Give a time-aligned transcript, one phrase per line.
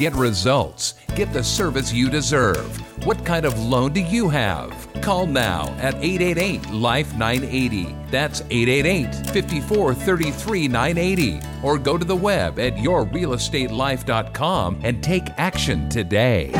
[0.00, 3.04] get results, get the service you deserve.
[3.04, 4.88] What kind of loan do you have?
[5.02, 7.94] Call now at 888 Life 980.
[8.10, 11.40] That's 888 54 33 980.
[11.62, 16.50] Or go to the web at yourrealestatelife.com and take action today.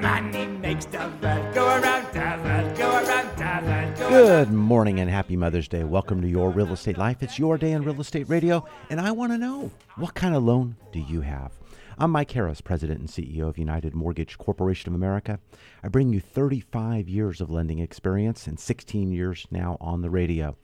[0.00, 5.00] Money makes the world go around, the world go around, the world go Good morning
[5.00, 5.82] and happy Mother's Day.
[5.82, 7.24] Welcome to Your Real Estate Life.
[7.24, 10.44] It's your day in real estate radio, and I want to know what kind of
[10.44, 11.50] loan do you have?
[11.98, 15.40] I'm Mike Harris, President and CEO of United Mortgage Corporation of America.
[15.82, 20.58] I bring you 35 years of lending experience and 16 years now on the radio.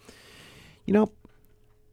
[0.84, 1.12] You know,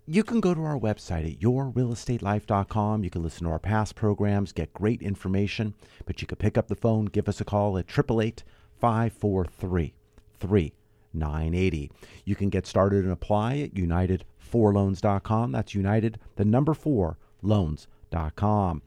[0.06, 3.06] you can go to our website at yourrealestatelife.com.
[3.06, 5.74] You can listen to our past programs, get great information,
[6.06, 8.44] but you can pick up the phone, give us a call at 888
[8.81, 9.94] 543
[10.38, 11.92] 3980.
[12.26, 15.52] You can get started and apply at united4loans.com.
[15.53, 18.81] That's united, the number 4 loans.com.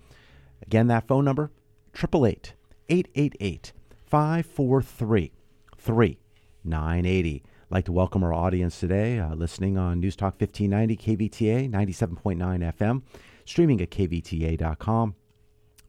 [0.63, 1.51] Again, that phone number
[1.95, 2.55] 888
[2.89, 3.73] 888
[4.07, 5.33] 543
[5.77, 7.43] 3980.
[7.45, 12.75] I'd like to welcome our audience today, uh, listening on News Talk 1590 KVTA 97.9
[12.75, 13.03] FM,
[13.45, 15.15] streaming at kvta.com.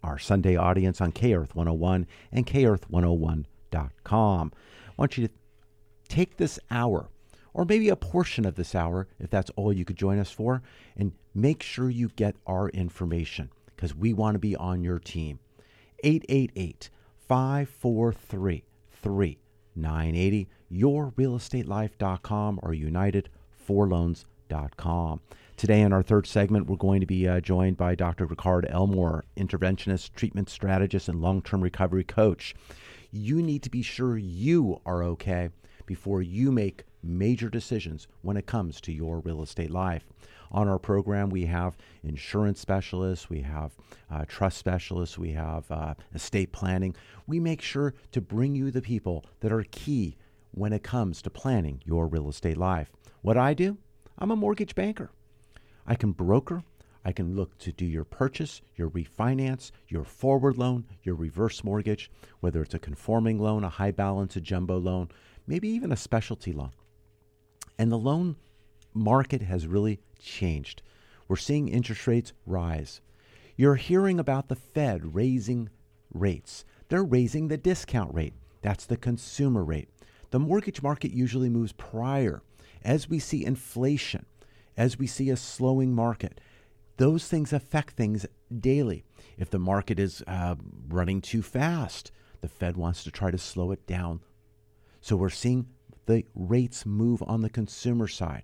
[0.01, 4.51] Our Sunday audience on K Earth 101 and kearth101.com.
[4.53, 5.33] I want you to
[6.09, 7.09] take this hour,
[7.53, 10.61] or maybe a portion of this hour, if that's all you could join us for,
[10.97, 15.39] and make sure you get our information because we want to be on your team.
[16.03, 16.89] 888
[17.27, 18.63] 543
[19.03, 25.21] 3980, yourrealestatelife.com, or united4loans.com.
[25.55, 28.27] Today, in our third segment, we're going to be uh, joined by Dr.
[28.27, 32.53] Ricard Elmore, interventionist, treatment strategist, and long term recovery coach.
[33.11, 35.49] You need to be sure you are okay
[35.85, 40.12] before you make major decisions when it comes to your real estate life.
[40.53, 43.75] On our program, we have insurance specialists, we have
[44.11, 46.95] uh, trust specialists, we have uh, estate planning.
[47.25, 50.15] We make sure to bring you the people that are key
[50.51, 52.91] when it comes to planning your real estate life.
[53.23, 53.77] What I do?
[54.19, 55.09] I'm a mortgage banker.
[55.87, 56.63] I can broker.
[57.03, 62.09] I can look to do your purchase, your refinance, your forward loan, your reverse mortgage,
[62.39, 65.09] whether it's a conforming loan, a high balance, a jumbo loan,
[65.47, 66.71] maybe even a specialty loan.
[67.77, 68.37] And the loan
[68.93, 70.81] market has really changed.
[71.27, 73.01] We're seeing interest rates rise.
[73.55, 75.69] You're hearing about the Fed raising
[76.13, 76.65] rates.
[76.89, 78.33] They're raising the discount rate.
[78.61, 79.89] That's the consumer rate.
[80.31, 82.41] The mortgage market usually moves prior.
[82.83, 84.25] As we see inflation,
[84.75, 86.41] as we see a slowing market,
[86.97, 88.25] those things affect things
[88.59, 89.03] daily.
[89.37, 90.55] If the market is uh,
[90.87, 92.11] running too fast,
[92.41, 94.21] the Fed wants to try to slow it down.
[95.01, 95.67] So we're seeing
[96.05, 98.43] the rates move on the consumer side.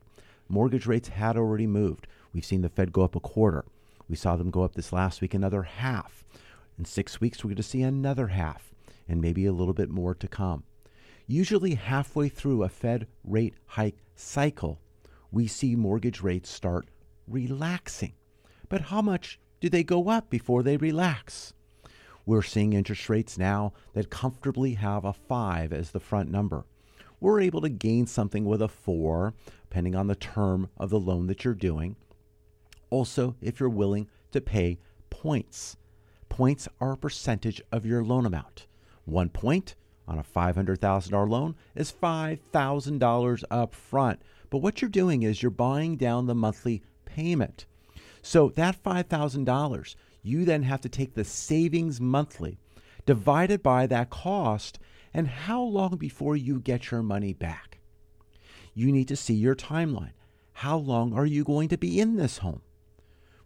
[0.49, 2.07] Mortgage rates had already moved.
[2.33, 3.65] We've seen the Fed go up a quarter.
[4.07, 6.25] We saw them go up this last week another half.
[6.79, 8.73] In six weeks, we're going to see another half
[9.07, 10.63] and maybe a little bit more to come.
[11.27, 14.79] Usually, halfway through a Fed rate hike cycle,
[15.31, 16.87] we see mortgage rates start
[17.27, 18.13] relaxing.
[18.67, 21.53] But how much do they go up before they relax?
[22.25, 26.65] We're seeing interest rates now that comfortably have a 5 as the front number.
[27.19, 29.33] We're able to gain something with a 4,
[29.69, 31.95] depending on the term of the loan that you're doing.
[32.89, 34.79] Also, if you're willing to pay
[35.11, 35.77] points.
[36.27, 38.65] Points are a percentage of your loan amount.
[39.05, 39.75] One point
[40.07, 44.21] on a $500,000 loan is $5,000 up front.
[44.49, 47.67] But what you're doing is you're buying down the monthly payment.
[48.23, 52.57] So that $5,000, you then have to take the savings monthly
[53.05, 54.79] divided by that cost
[55.13, 57.68] and how long before you get your money back.
[58.79, 60.13] You need to see your timeline.
[60.53, 62.61] How long are you going to be in this home?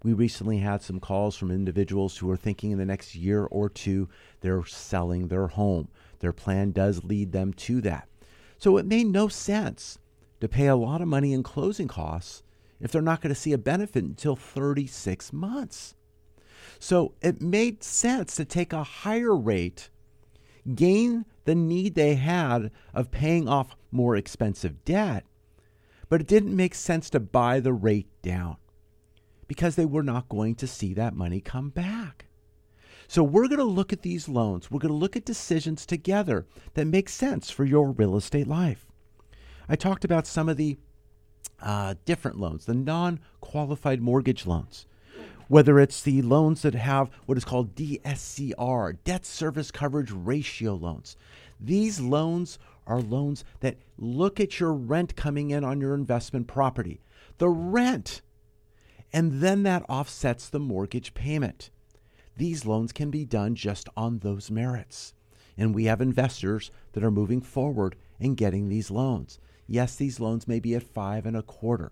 [0.04, 3.68] We recently had some calls from individuals who are thinking in the next year or
[3.68, 4.10] two
[4.42, 5.88] they're selling their home.
[6.20, 8.08] Their plan does lead them to that.
[8.60, 9.98] So it made no sense
[10.40, 12.44] to pay a lot of money in closing costs
[12.80, 15.96] if they're not going to see a benefit until 36 months.
[16.78, 19.90] So it made sense to take a higher rate
[20.76, 25.26] gain the need they had of paying off more expensive debt,
[26.10, 28.58] but it didn't make sense to buy the rate down
[29.48, 32.26] because they were not going to see that money come back.
[33.08, 34.72] So we're going to look at these loans.
[34.72, 38.88] We're going to look at decisions together that make sense for your real estate life.
[39.68, 40.78] I talked about some of the
[41.62, 44.86] uh, different loans, the non qualified mortgage loans,
[45.48, 51.16] whether it's the loans that have what is called DSCR, debt service coverage ratio loans.
[51.60, 57.02] These loans are loans that look at your rent coming in on your investment property,
[57.38, 58.22] the rent,
[59.12, 61.70] and then that offsets the mortgage payment.
[62.36, 65.14] These loans can be done just on those merits.
[65.56, 69.40] And we have investors that are moving forward and getting these loans.
[69.68, 71.92] Yes, these loans may be at five and a quarter,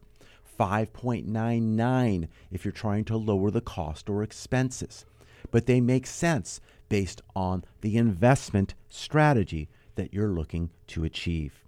[0.60, 5.06] 5.99 if you're trying to lower the cost or expenses.
[5.50, 11.64] But they make sense based on the investment strategy that you're looking to achieve.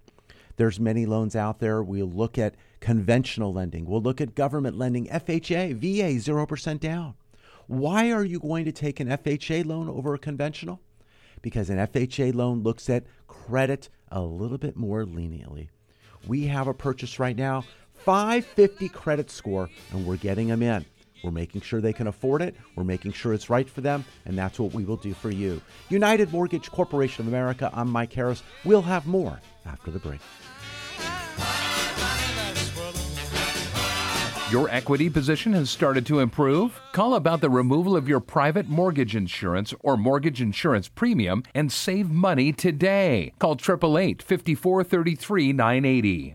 [0.56, 1.82] There's many loans out there.
[1.82, 3.86] We'll look at conventional lending.
[3.86, 7.14] We'll look at government lending, FHA, VA, 0% down.
[7.66, 10.80] Why are you going to take an FHA loan over a conventional?
[11.42, 15.70] Because an FHA loan looks at credit a little bit more leniently.
[16.26, 17.64] We have a purchase right now,
[18.04, 20.84] 550 credit score, and we're getting them in.
[21.22, 22.54] We're making sure they can afford it.
[22.76, 25.62] We're making sure it's right for them, and that's what we will do for you.
[25.88, 28.42] United Mortgage Corporation of America, I'm Mike Harris.
[28.62, 30.20] We'll have more after the break.
[34.50, 36.78] Your equity position has started to improve?
[36.92, 42.10] Call about the removal of your private mortgage insurance or mortgage insurance premium and save
[42.10, 43.32] money today.
[43.38, 46.34] Call 888 5433 980.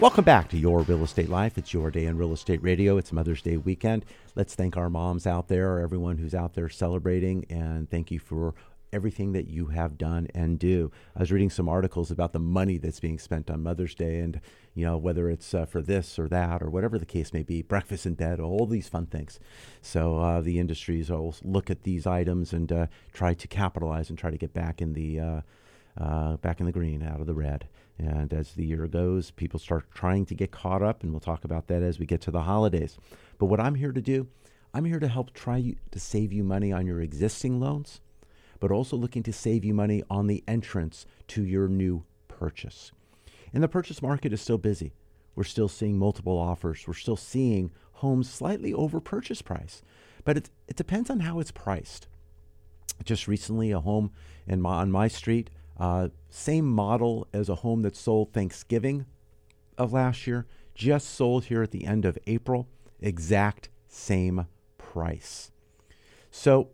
[0.00, 1.58] Welcome back to Your Real Estate Life.
[1.58, 2.98] It's your day in real estate radio.
[2.98, 4.04] It's Mother's Day weekend.
[4.36, 8.54] Let's thank our moms out there, everyone who's out there celebrating, and thank you for
[8.92, 10.92] everything that you have done and do.
[11.16, 14.40] I was reading some articles about the money that's being spent on Mother's Day, and
[14.72, 17.62] you know whether it's uh, for this or that or whatever the case may be,
[17.68, 19.40] breakfast in bed, all these fun things.
[19.82, 24.16] So uh, the industries will look at these items and uh, try to capitalize and
[24.16, 25.40] try to get back in the uh,
[26.00, 27.66] uh, back in the green, out of the red.
[27.98, 31.44] And as the year goes, people start trying to get caught up, and we'll talk
[31.44, 32.96] about that as we get to the holidays.
[33.38, 34.28] But what I'm here to do,
[34.72, 38.00] I'm here to help try to save you money on your existing loans,
[38.60, 42.92] but also looking to save you money on the entrance to your new purchase.
[43.52, 44.92] And the purchase market is still busy.
[45.34, 46.84] We're still seeing multiple offers.
[46.86, 49.82] We're still seeing homes slightly over purchase price,
[50.24, 52.06] but it, it depends on how it's priced.
[53.04, 54.12] Just recently, a home
[54.46, 59.06] in my, on my street uh, same model as a home that sold Thanksgiving
[59.76, 62.68] of last year, just sold here at the end of April,
[63.00, 65.50] exact same price.
[66.30, 66.70] So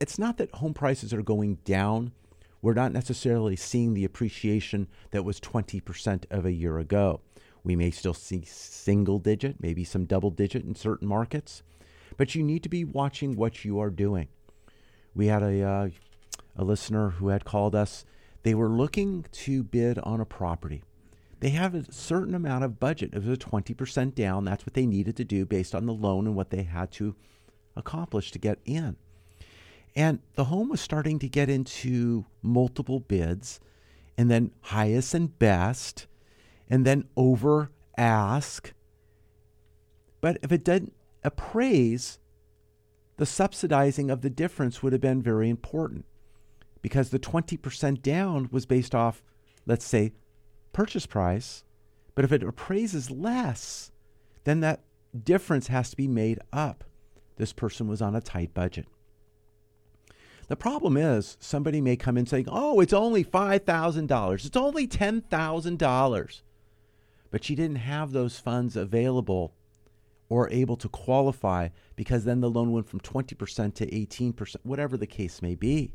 [0.00, 2.12] it's not that home prices are going down.
[2.60, 7.20] We're not necessarily seeing the appreciation that was 20% of a year ago.
[7.62, 11.62] We may still see single digit, maybe some double digit in certain markets,
[12.16, 14.28] but you need to be watching what you are doing.
[15.14, 15.88] We had a, uh,
[16.56, 18.04] a listener who had called us
[18.44, 20.84] they were looking to bid on a property.
[21.40, 23.10] They have a certain amount of budget.
[23.12, 24.44] It was a 20% down.
[24.44, 27.16] That's what they needed to do based on the loan and what they had to
[27.74, 28.96] accomplish to get in.
[29.96, 33.60] And the home was starting to get into multiple bids
[34.16, 36.06] and then highest and best
[36.68, 38.72] and then over ask.
[40.20, 42.18] But if it didn't appraise,
[43.16, 46.04] the subsidizing of the difference would have been very important
[46.84, 49.22] because the 20% down was based off,
[49.64, 50.12] let's say,
[50.74, 51.64] purchase price.
[52.14, 53.90] But if it appraises less,
[54.44, 54.82] then that
[55.24, 56.84] difference has to be made up.
[57.36, 58.84] This person was on a tight budget.
[60.48, 64.44] The problem is somebody may come in saying, "Oh, it's only $5,000.
[64.44, 66.42] It's only $10,000."
[67.30, 69.54] But she didn't have those funds available
[70.28, 75.06] or able to qualify because then the loan went from 20% to 18%, whatever the
[75.06, 75.94] case may be.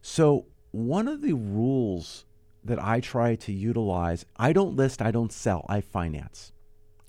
[0.00, 2.24] So, one of the rules
[2.64, 6.52] that I try to utilize, I don't list, I don't sell, I finance.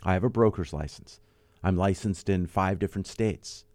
[0.03, 1.19] I have a broker's license.
[1.63, 3.65] I'm licensed in five different states.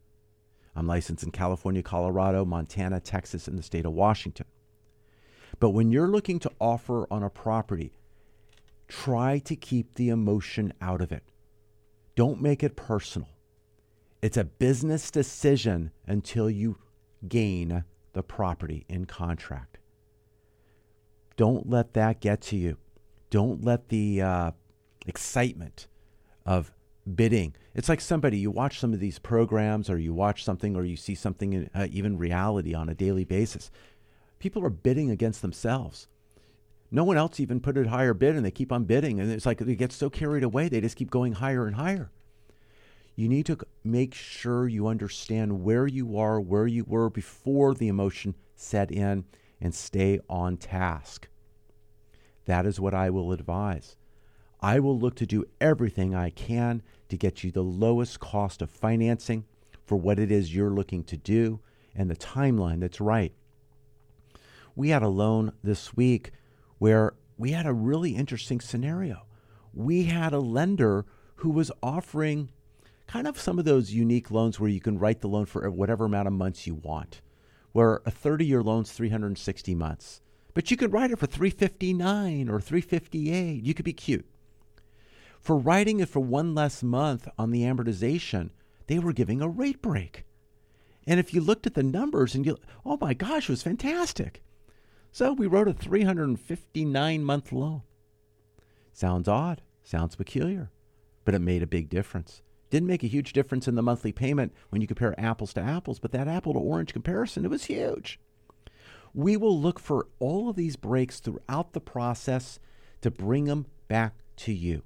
[0.74, 4.46] I'm licensed in California, Colorado, Montana, Texas, and the state of Washington.
[5.60, 7.92] But when you're looking to offer on a property,
[8.88, 11.22] try to keep the emotion out of it.
[12.16, 13.28] Don't make it personal.
[14.22, 16.78] It's a business decision until you
[17.28, 19.78] gain the property in contract.
[21.36, 22.78] Don't let that get to you.
[23.30, 24.50] Don't let the uh,
[25.06, 25.88] excitement
[26.46, 26.72] of
[27.12, 27.54] bidding.
[27.74, 30.96] It's like somebody, you watch some of these programs or you watch something or you
[30.96, 33.70] see something, in, uh, even reality on a daily basis.
[34.38, 36.06] People are bidding against themselves.
[36.90, 39.18] No one else even put a higher bid and they keep on bidding.
[39.18, 42.10] And it's like they get so carried away, they just keep going higher and higher.
[43.16, 47.88] You need to make sure you understand where you are, where you were before the
[47.88, 49.24] emotion set in,
[49.60, 51.28] and stay on task.
[52.46, 53.96] That is what I will advise.
[54.60, 58.70] I will look to do everything I can to get you the lowest cost of
[58.70, 59.44] financing
[59.84, 61.60] for what it is you're looking to do
[61.94, 63.32] and the timeline that's right.
[64.74, 66.32] We had a loan this week
[66.78, 69.26] where we had a really interesting scenario.
[69.72, 71.04] We had a lender
[71.36, 72.50] who was offering
[73.06, 76.04] kind of some of those unique loans where you can write the loan for whatever
[76.04, 77.20] amount of months you want,
[77.72, 80.20] where a 30 year loan's 360 months.
[80.54, 83.62] But you could write it for 359 or 358.
[83.62, 84.26] You could be cute.
[85.40, 88.50] For writing it for one less month on the amortization,
[88.86, 90.24] they were giving a rate break.
[91.06, 94.42] And if you looked at the numbers and you, oh my gosh, it was fantastic.
[95.12, 97.82] So we wrote a 359 month loan.
[98.92, 100.70] Sounds odd, sounds peculiar,
[101.24, 102.42] but it made a big difference.
[102.74, 106.00] Didn't make a huge difference in the monthly payment when you compare apples to apples,
[106.00, 108.18] but that apple to orange comparison, it was huge.
[109.14, 112.58] We will look for all of these breaks throughout the process
[113.02, 114.82] to bring them back to you.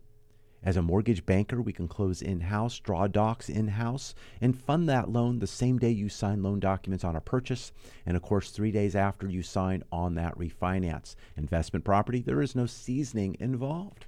[0.63, 4.87] As a mortgage banker, we can close in house, draw docs in house, and fund
[4.91, 7.73] that loan the same day you sign loan documents on a purchase,
[8.05, 11.15] and of course, three days after you sign on that refinance.
[11.39, 14.05] Investment property, there is no seasoning involved.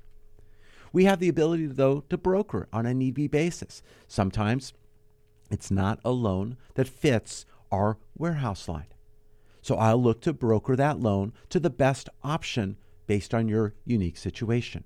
[0.93, 3.83] We have the ability, though, to broker on a need be basis.
[4.09, 4.73] Sometimes
[5.51, 8.87] it's not a loan that fits our warehouse line.
[9.63, 14.17] So I'll look to broker that loan to the best option based on your unique
[14.17, 14.85] situation.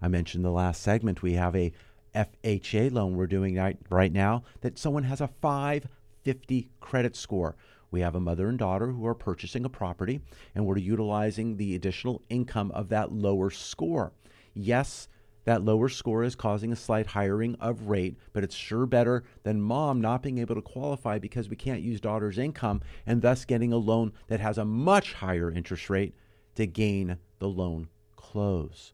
[0.00, 1.72] I mentioned the last segment we have a
[2.14, 3.58] FHA loan we're doing
[3.90, 7.56] right now that someone has a 550 credit score.
[7.90, 10.20] We have a mother and daughter who are purchasing a property
[10.54, 14.12] and we're utilizing the additional income of that lower score.
[14.54, 15.08] Yes,
[15.50, 19.60] that lower score is causing a slight hiring of rate, but it's sure better than
[19.60, 23.72] mom not being able to qualify because we can't use daughter's income and thus getting
[23.72, 26.14] a loan that has a much higher interest rate
[26.54, 28.92] to gain the loan close.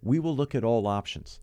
[0.00, 1.38] We will look at all options.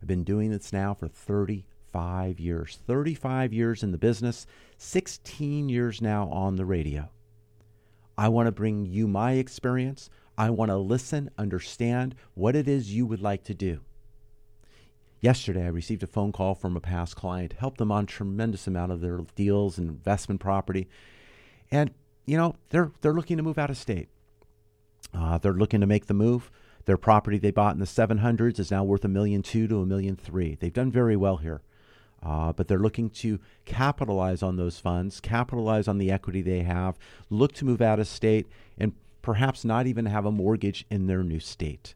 [0.00, 2.78] I've been doing this now for 35 years.
[2.86, 4.46] 35 years in the business,
[4.78, 7.10] 16 years now on the radio.
[8.16, 10.08] I want to bring you my experience.
[10.36, 13.80] I want to listen, understand what it is you would like to do.
[15.20, 18.90] Yesterday, I received a phone call from a past client, helped them on tremendous amount
[18.90, 20.88] of their deals and investment property,
[21.70, 21.92] and
[22.26, 24.08] you know they're they're looking to move out of state.
[25.14, 26.50] Uh, they're looking to make the move.
[26.86, 29.86] Their property they bought in the 700s is now worth a million two to a
[29.86, 30.56] million three.
[30.56, 31.62] They've done very well here,
[32.20, 36.98] uh, but they're looking to capitalize on those funds, capitalize on the equity they have,
[37.30, 41.22] look to move out of state, and perhaps not even have a mortgage in their
[41.22, 41.94] new state.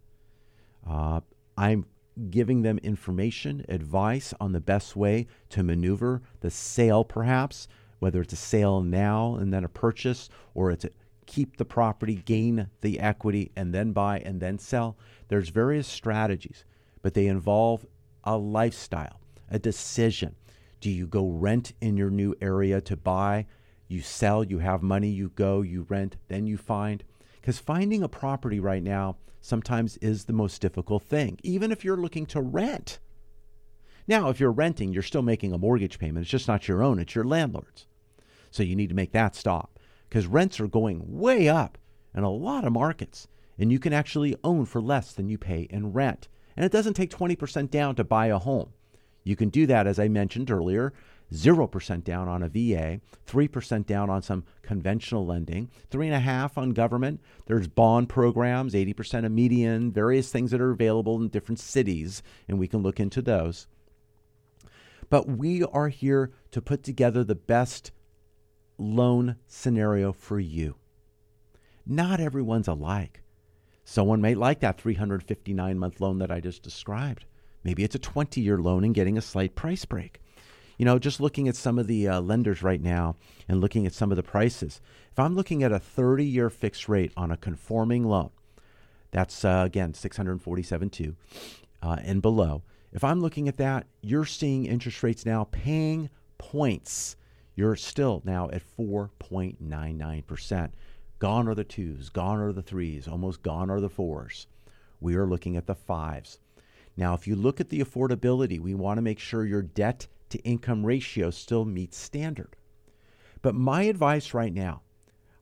[0.89, 1.21] Uh,
[1.59, 1.87] I'm
[2.31, 7.69] giving them information, advice on the best way to maneuver the sale, perhaps,
[7.99, 10.91] whether it's a sale now and then a purchase, or it's a
[11.27, 14.97] keep the property, gain the equity, and then buy and then sell.
[15.29, 16.65] There's various strategies,
[17.03, 17.85] but they involve
[18.25, 20.37] a lifestyle, a decision.
[20.81, 23.47] Do you go rent in your new area to buy?
[23.89, 27.03] You sell, you have money, you go, you rent, then you find.
[27.47, 31.97] Because finding a property right now sometimes is the most difficult thing, even if you're
[31.97, 32.99] looking to rent.
[34.09, 36.25] Now, if you're renting, you're still making a mortgage payment.
[36.25, 37.87] It's just not your own, it's your landlord's.
[38.51, 41.79] So you need to make that stop because rents are going way up
[42.17, 45.69] in a lot of markets, and you can actually own for less than you pay
[45.71, 46.27] in rent.
[46.57, 48.73] And it doesn't take 20% down to buy a home.
[49.23, 50.93] You can do that, as I mentioned earlier,
[51.33, 57.21] 0% down on a VA, 3% down on some conventional lending, 3.5 on government.
[57.47, 62.59] There's bond programs, 80% of median, various things that are available in different cities, and
[62.59, 63.67] we can look into those.
[65.09, 67.91] But we are here to put together the best
[68.79, 70.77] loan scenario for you.
[71.87, 73.23] Not everyone's alike.
[73.85, 77.25] Someone may like that 359 month loan that I just described.
[77.63, 80.21] Maybe it's a 20 year loan and getting a slight price break.
[80.77, 83.17] You know, just looking at some of the uh, lenders right now
[83.49, 84.81] and looking at some of the prices.
[85.11, 88.31] If I'm looking at a 30 year fixed rate on a conforming loan,
[89.11, 91.15] that's uh, again 647.2
[91.83, 92.63] uh, and below.
[92.93, 97.17] If I'm looking at that, you're seeing interest rates now paying points.
[97.55, 100.71] You're still now at 4.99%.
[101.19, 104.47] Gone are the twos, gone are the threes, almost gone are the fours.
[105.01, 106.39] We are looking at the fives.
[106.97, 110.39] Now, if you look at the affordability, we want to make sure your debt to
[110.39, 112.57] income ratio still meets standard.
[113.43, 114.83] But my advice right now,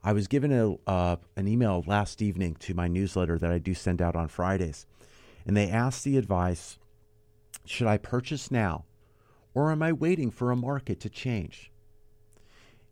[0.02, 3.72] I was given a, uh, an email last evening to my newsletter that I do
[3.74, 4.86] send out on Fridays,
[5.46, 6.78] and they asked the advice
[7.64, 8.84] should I purchase now,
[9.54, 11.70] or am I waiting for a market to change?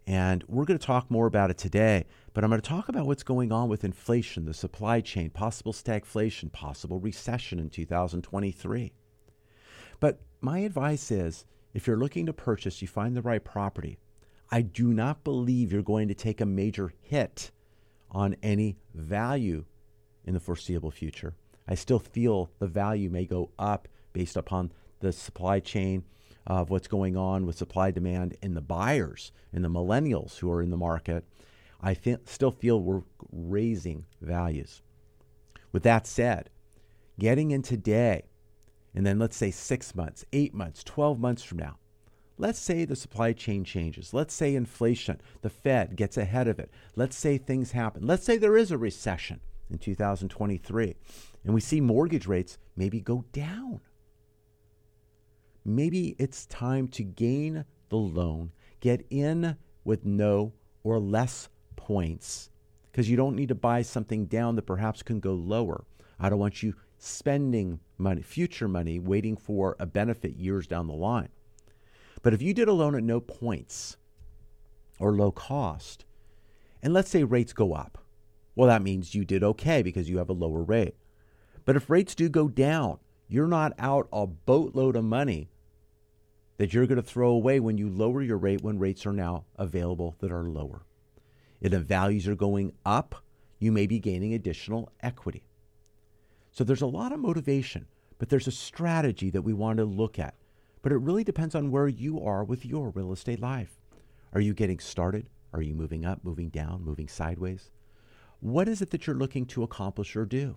[0.06, 3.06] And we're going to talk more about it today, but I'm going to talk about
[3.06, 8.92] what's going on with inflation, the supply chain, possible stagflation, possible recession in 2023.
[10.00, 11.44] But my advice is
[11.74, 13.98] if you're looking to purchase, you find the right property.
[14.50, 17.50] I do not believe you're going to take a major hit
[18.10, 19.64] on any value
[20.24, 21.34] in the foreseeable future.
[21.66, 26.04] I still feel the value may go up based upon the supply chain
[26.46, 30.62] of what's going on with supply demand and the buyers and the millennials who are
[30.62, 31.24] in the market,
[31.80, 34.82] I th- still feel we're raising values.
[35.72, 36.50] With that said,
[37.18, 38.24] getting in today,
[38.94, 41.78] and then let's say six months, eight months, 12 months from now,
[42.38, 44.12] let's say the supply chain changes.
[44.12, 46.70] Let's say inflation, the Fed gets ahead of it.
[46.96, 48.06] Let's say things happen.
[48.06, 50.94] Let's say there is a recession in 2023,
[51.44, 53.80] and we see mortgage rates maybe go down
[55.64, 60.52] maybe it's time to gain the loan, get in with no
[60.82, 62.50] or less points
[62.90, 65.84] because you don't need to buy something down that perhaps can go lower.
[66.18, 66.74] I don't want you
[67.04, 71.28] spending money, future money, waiting for a benefit years down the line.
[72.22, 73.96] But if you did a loan at no points
[74.98, 76.04] or low cost,
[76.82, 77.98] and let's say rates go up,
[78.54, 80.94] well, that means you did okay because you have a lower rate.
[81.64, 85.50] But if rates do go down, you're not out a boatload of money
[86.58, 89.46] that you're going to throw away when you lower your rate when rates are now
[89.56, 90.82] available that are lower.
[91.60, 93.24] If the values are going up,
[93.58, 95.44] you may be gaining additional equity.
[96.52, 97.86] So there's a lot of motivation,
[98.18, 100.34] but there's a strategy that we want to look at.
[100.82, 103.80] But it really depends on where you are with your real estate life.
[104.34, 105.30] Are you getting started?
[105.54, 107.70] Are you moving up, moving down, moving sideways?
[108.40, 110.56] What is it that you're looking to accomplish or do?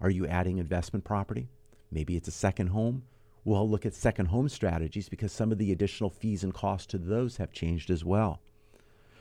[0.00, 1.48] Are you adding investment property?
[1.90, 3.02] Maybe it's a second home.
[3.44, 6.98] We'll look at second home strategies because some of the additional fees and costs to
[6.98, 8.40] those have changed as well.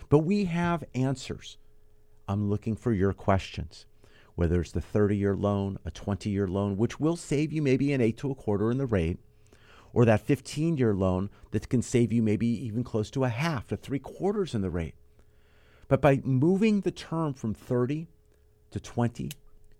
[0.07, 1.57] But we have answers.
[2.29, 3.85] I'm looking for your questions.
[4.35, 7.93] Whether it's the 30 year loan, a 20 year loan, which will save you maybe
[7.93, 9.19] an eight to a quarter in the rate,
[9.93, 13.67] or that 15 year loan that can save you maybe even close to a half
[13.67, 14.95] to three quarters in the rate.
[15.87, 18.07] But by moving the term from 30
[18.71, 19.29] to 20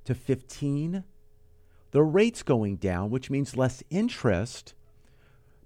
[0.05, 1.03] to 15,
[1.91, 4.73] the rate's going down, which means less interest,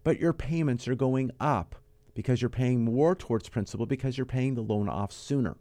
[0.04, 1.76] but your payments are going up
[2.14, 5.58] because you're paying more towards principal because you're paying the loan off sooner.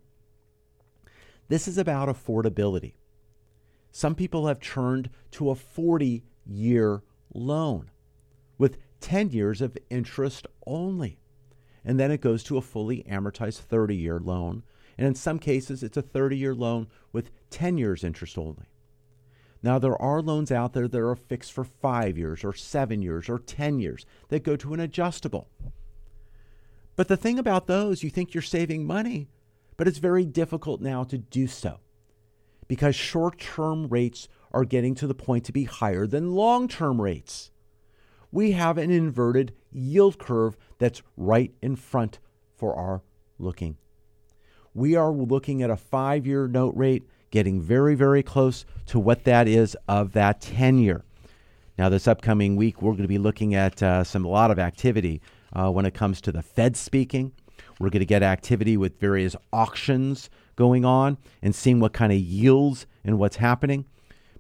[1.49, 2.95] This is about affordability.
[3.97, 7.91] Some people have turned to a 40 year loan
[8.59, 11.19] with 10 years of interest only.
[11.83, 14.65] And then it goes to a fully amortized 30 year loan.
[14.99, 18.67] And in some cases, it's a 30 year loan with 10 years interest only.
[19.63, 23.31] Now, there are loans out there that are fixed for five years or seven years
[23.31, 25.49] or 10 years that go to an adjustable.
[26.97, 29.31] But the thing about those, you think you're saving money,
[29.79, 31.81] but it's very difficult now to do so
[32.69, 37.01] because short term rates are getting to the point to be higher than long term
[37.01, 37.51] rates.
[38.33, 42.19] We have an inverted yield curve that's right in front
[42.55, 43.03] for our
[43.39, 43.77] looking.
[44.75, 49.25] We are looking at a five year note rate getting very, very close to what
[49.25, 51.05] that is of that tenure.
[51.79, 54.59] Now, this upcoming week, we're going to be looking at uh, some a lot of
[54.59, 55.21] activity
[55.53, 57.33] uh, when it comes to the Fed speaking.
[57.79, 62.19] We're going to get activity with various auctions going on and seeing what kind of
[62.19, 63.85] yields and what's happening.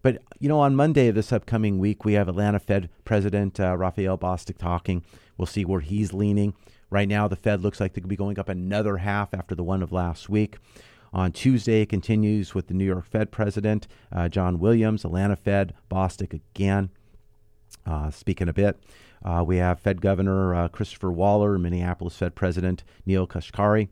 [0.03, 3.77] But you know, on Monday of this upcoming week, we have Atlanta Fed President uh,
[3.77, 5.05] Bostic talking.
[5.37, 6.55] We'll see where he's leaning.
[6.91, 9.65] Right now, the Fed looks like they could be going up another half after the
[9.65, 10.59] one of last week.
[11.13, 15.75] On Tuesday, it continues with the New York Fed President, uh, John Williams, Atlanta Fed,
[15.91, 16.91] Bostic again,
[17.87, 18.79] uh, speaking a bit.
[19.25, 23.89] Uh, we have Fed Governor uh, Christopher Waller, Minneapolis Fed President Neel Kashkari.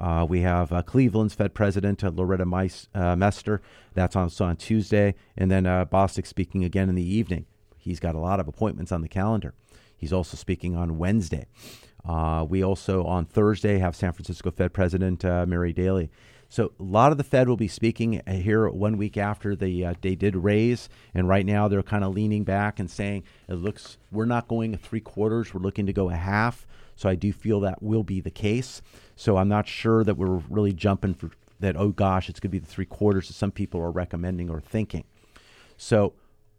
[0.00, 3.60] Uh, we have uh, Cleveland's Fed President uh, Loretta Meis, uh, Mester.
[3.92, 5.14] That's also on Tuesday.
[5.36, 7.44] And then uh, Bostic speaking again in the evening.
[7.76, 9.54] He's got a lot of appointments on the calendar.
[9.96, 11.46] He's also speaking on Wednesday.
[12.02, 16.10] Uh, we also, on Thursday, have San Francisco Fed President Mary Daly.
[16.48, 19.94] So a lot of the Fed will be speaking here one week after the uh,
[20.00, 23.98] they did raise, and right now they're kind of leaning back and saying it looks
[24.10, 26.66] we're not going three quarters, we're looking to go a half.
[27.00, 28.82] So I do feel that will be the case.
[29.16, 31.74] So I'm not sure that we're really jumping for that.
[31.74, 34.60] Oh gosh, it's going to be the three quarters that some people are recommending or
[34.60, 35.04] thinking.
[35.78, 36.12] So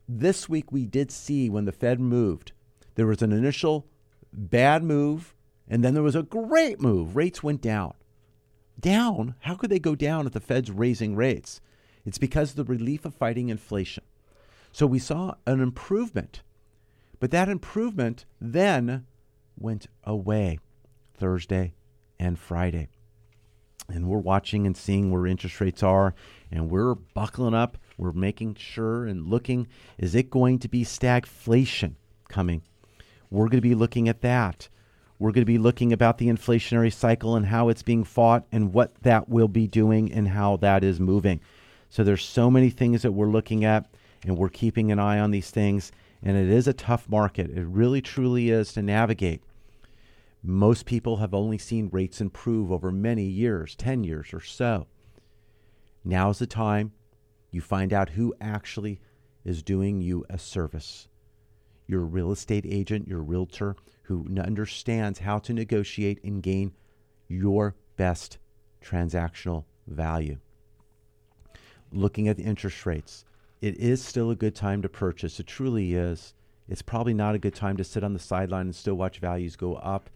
[0.09, 2.53] this week we did see when the Fed moved,
[2.95, 3.85] there was an initial
[4.33, 5.35] bad move,
[5.67, 7.15] and then there was a great move.
[7.15, 7.93] Rates went down
[8.79, 9.35] down.
[9.41, 11.61] How could they go down if the Fed's raising rates?
[12.03, 14.05] It's because of the relief of fighting inflation.
[14.71, 16.41] So we saw an improvement,
[17.19, 19.05] but that improvement then
[19.61, 20.59] went away
[21.13, 21.73] Thursday
[22.19, 22.87] and Friday.
[23.89, 26.15] And we're watching and seeing where interest rates are,
[26.51, 27.77] and we're buckling up.
[27.97, 31.95] We're making sure and looking is it going to be stagflation
[32.29, 32.63] coming?
[33.29, 34.69] We're going to be looking at that.
[35.19, 38.73] We're going to be looking about the inflationary cycle and how it's being fought and
[38.73, 41.39] what that will be doing and how that is moving.
[41.89, 43.85] So there's so many things that we're looking at
[44.25, 45.91] and we're keeping an eye on these things
[46.23, 47.51] and it is a tough market.
[47.51, 49.43] It really truly is to navigate.
[50.43, 54.87] Most people have only seen rates improve over many years, 10 years or so.
[56.03, 56.93] Now's the time
[57.51, 58.99] you find out who actually
[59.45, 61.07] is doing you a service.
[61.85, 66.73] Your real estate agent, your realtor, who understands how to negotiate and gain
[67.27, 68.39] your best
[68.83, 70.37] transactional value.
[71.91, 73.25] Looking at the interest rates,
[73.61, 75.39] it is still a good time to purchase.
[75.39, 76.33] It truly is.
[76.67, 79.55] It's probably not a good time to sit on the sideline and still watch values
[79.55, 80.09] go up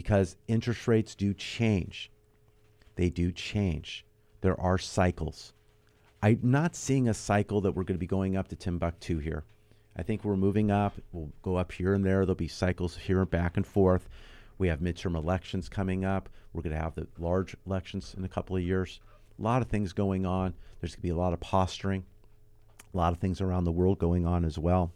[0.00, 2.10] because interest rates do change.
[2.94, 4.06] They do change.
[4.40, 5.52] There are cycles.
[6.22, 9.44] I'm not seeing a cycle that we're going to be going up to Timbuktu here.
[9.94, 10.94] I think we're moving up.
[11.12, 12.24] We'll go up here and there.
[12.24, 14.08] There'll be cycles here and back and forth.
[14.56, 16.30] We have midterm elections coming up.
[16.54, 19.00] We're going to have the large elections in a couple of years.
[19.38, 20.54] A lot of things going on.
[20.80, 22.04] There's going to be a lot of posturing,
[22.94, 24.92] a lot of things around the world going on as well.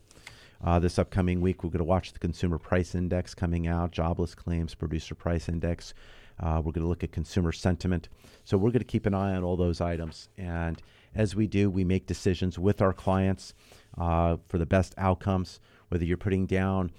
[0.65, 4.35] Uh, this upcoming week, we're going to watch the consumer price index coming out, jobless
[4.35, 5.93] claims, producer price index.
[6.41, 8.09] Uh, we're going to look at consumer sentiment.
[8.45, 10.31] So we're going to keep an eye on all those items.
[10.39, 10.81] And
[11.15, 13.53] as we do, we make decisions with our clients
[13.99, 16.93] uh, for the best outcomes, whether you're putting down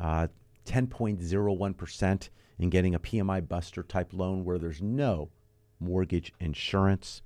[0.00, 0.28] uh,
[0.64, 2.28] 10.01%
[2.58, 5.28] and getting a PMI buster type loan where there's no
[5.78, 7.20] mortgage insurance,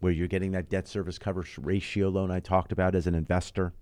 [0.00, 3.72] where you're getting that debt service coverage ratio loan I talked about as an investor.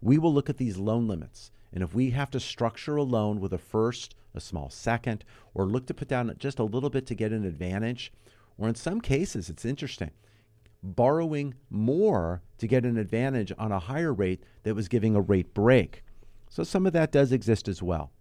[0.00, 1.50] We will look at these loan limits.
[1.72, 5.66] And if we have to structure a loan with a first, a small second, or
[5.66, 8.12] look to put down just a little bit to get an advantage,
[8.58, 10.10] or in some cases, it's interesting
[10.82, 15.52] borrowing more to get an advantage on a higher rate that was giving a rate
[15.54, 16.02] break.
[16.48, 18.12] So some of that does exist as well.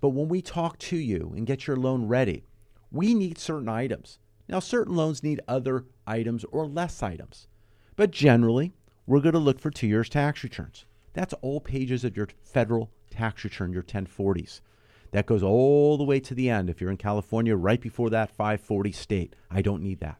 [0.00, 2.44] But when we talk to you and get your loan ready,
[2.90, 4.18] we need certain items.
[4.48, 7.48] Now, certain loans need other items or less items.
[7.96, 8.72] But generally,
[9.06, 10.84] we're going to look for two years tax returns.
[11.14, 14.60] That's all pages of your federal tax return, your 1040s.
[15.12, 16.68] That goes all the way to the end.
[16.68, 20.18] If you're in California, right before that 540 state, I don't need that.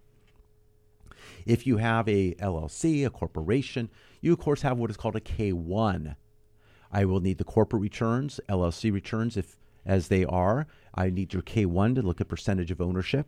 [1.45, 5.21] If you have a LLC, a corporation, you of course have what is called a
[5.21, 6.17] K1.
[6.93, 10.67] I will need the corporate returns, LLC returns if as they are.
[10.95, 13.27] I need your K1 to look at percentage of ownership.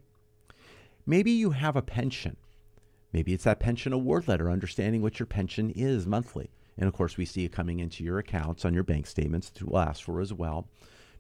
[1.05, 2.37] Maybe you have a pension.
[3.13, 6.51] Maybe it's that pension award letter, understanding what your pension is monthly.
[6.79, 9.77] And of course, we see it coming into your accounts on your bank statements to
[9.77, 10.69] ask for as well.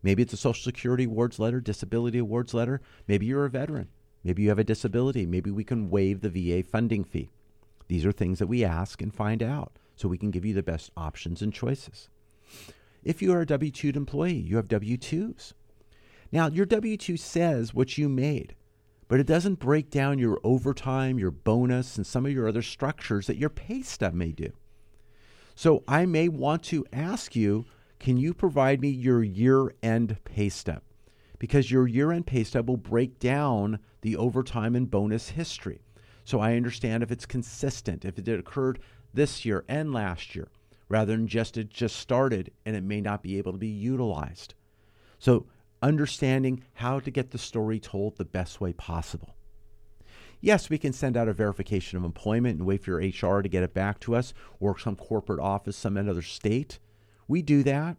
[0.02, 2.80] Maybe it's a Social Security awards letter, disability awards letter.
[3.08, 3.88] Maybe you're a veteran.
[4.22, 5.24] Maybe you have a disability.
[5.24, 7.30] Maybe we can waive the VA funding fee.
[7.88, 10.62] These are things that we ask and find out so we can give you the
[10.62, 12.08] best options and choices.
[13.02, 15.52] If you are a W 2 employee, you have W 2s.
[16.32, 18.56] Now, your W 2 says what you made,
[19.08, 23.28] but it doesn't break down your overtime, your bonus, and some of your other structures
[23.28, 24.52] that your pay stub may do.
[25.56, 27.64] So I may want to ask you
[27.98, 30.82] can you provide me your year end pay stub?
[31.38, 35.80] because your year end pay stub will break down the overtime and bonus history.
[36.24, 38.80] So I understand if it's consistent, if it occurred
[39.14, 40.48] this year and last year,
[40.88, 44.54] rather than just it just started and it may not be able to be utilized.
[45.18, 45.46] So,
[45.82, 49.35] understanding how to get the story told the best way possible.
[50.46, 53.48] Yes, we can send out a verification of employment and wait for your HR to
[53.48, 56.78] get it back to us or some corporate office, some other state.
[57.26, 57.96] We do that,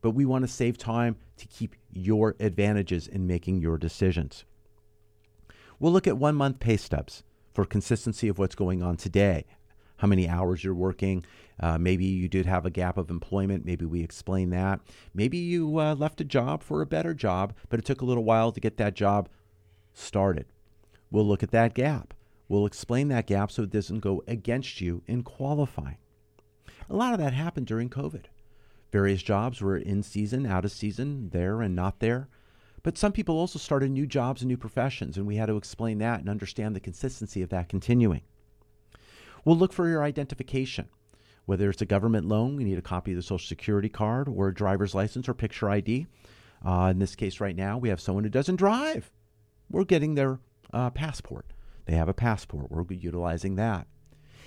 [0.00, 4.46] but we want to save time to keep your advantages in making your decisions.
[5.78, 9.44] We'll look at one month pay stubs for consistency of what's going on today,
[9.98, 11.22] how many hours you're working.
[11.62, 13.66] Uh, maybe you did have a gap of employment.
[13.66, 14.80] Maybe we explain that.
[15.12, 18.24] Maybe you uh, left a job for a better job, but it took a little
[18.24, 19.28] while to get that job
[19.92, 20.46] started.
[21.10, 22.14] We'll look at that gap.
[22.48, 25.98] We'll explain that gap so it doesn't go against you in qualifying.
[26.88, 28.24] A lot of that happened during COVID.
[28.90, 32.28] Various jobs were in season, out of season, there and not there.
[32.82, 35.98] But some people also started new jobs and new professions, and we had to explain
[35.98, 38.22] that and understand the consistency of that continuing.
[39.44, 40.88] We'll look for your identification.
[41.46, 44.48] Whether it's a government loan, we need a copy of the Social Security card or
[44.48, 46.06] a driver's license or picture ID.
[46.64, 49.10] Uh, in this case, right now, we have someone who doesn't drive.
[49.70, 50.38] We're getting their
[50.72, 51.46] uh, passport.
[51.86, 52.70] They have a passport.
[52.70, 53.86] We're utilizing that.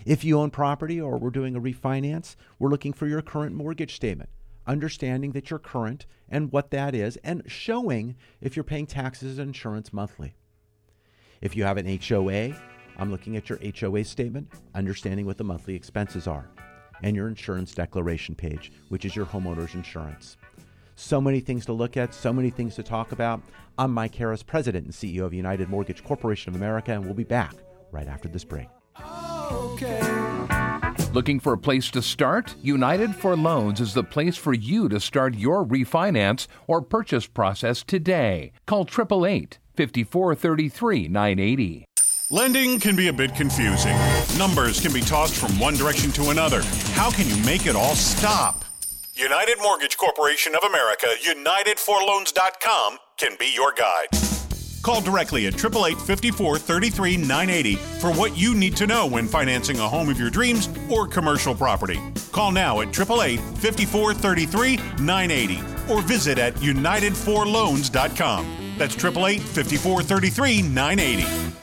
[0.05, 3.95] If you own property or we're doing a refinance, we're looking for your current mortgage
[3.95, 4.29] statement,
[4.67, 9.49] understanding that you're current and what that is, and showing if you're paying taxes and
[9.49, 10.35] insurance monthly.
[11.41, 12.55] If you have an HOA,
[12.97, 16.49] I'm looking at your HOA statement, understanding what the monthly expenses are,
[17.01, 20.37] and your insurance declaration page, which is your homeowner's insurance.
[20.95, 23.41] So many things to look at, so many things to talk about.
[23.77, 27.23] I'm Mike Harris, President and CEO of United Mortgage Corporation of America, and we'll be
[27.23, 27.55] back
[27.91, 28.67] right after this break.
[29.51, 29.99] Okay.
[31.11, 32.55] Looking for a place to start?
[32.61, 37.83] United for Loans is the place for you to start your refinance or purchase process
[37.83, 38.51] today.
[38.67, 41.85] Call 888 5433 980.
[42.29, 43.95] Lending can be a bit confusing.
[44.37, 46.61] Numbers can be tossed from one direction to another.
[46.93, 48.65] How can you make it all stop?
[49.15, 54.07] United Mortgage Corporation of America, UnitedForLoans.com can be your guide.
[54.83, 59.79] Call directly at 888 54 33 980 for what you need to know when financing
[59.79, 61.99] a home of your dreams or commercial property.
[62.31, 68.75] Call now at 888 54 33 980 or visit at UnitedForLoans.com.
[68.77, 71.62] That's 888 54 33 980.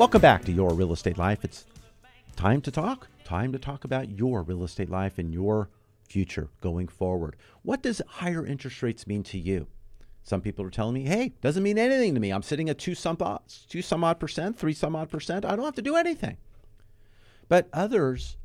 [0.00, 1.44] Welcome back to Your Real Estate Life.
[1.44, 1.66] It's
[2.34, 3.06] time to talk.
[3.22, 5.68] Time to talk about your real estate life and your
[6.08, 7.36] future going forward.
[7.64, 9.66] What does higher interest rates mean to you?
[10.22, 12.30] Some people are telling me, hey, doesn't mean anything to me.
[12.30, 15.44] I'm sitting at two some odd, two some odd percent, three some odd percent.
[15.44, 16.38] I don't have to do anything.
[17.50, 18.38] But others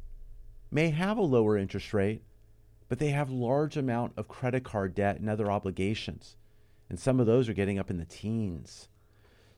[0.71, 2.21] may have a lower interest rate,
[2.89, 6.35] but they have large amount of credit card debt and other obligations.
[6.89, 8.89] And some of those are getting up in the teens.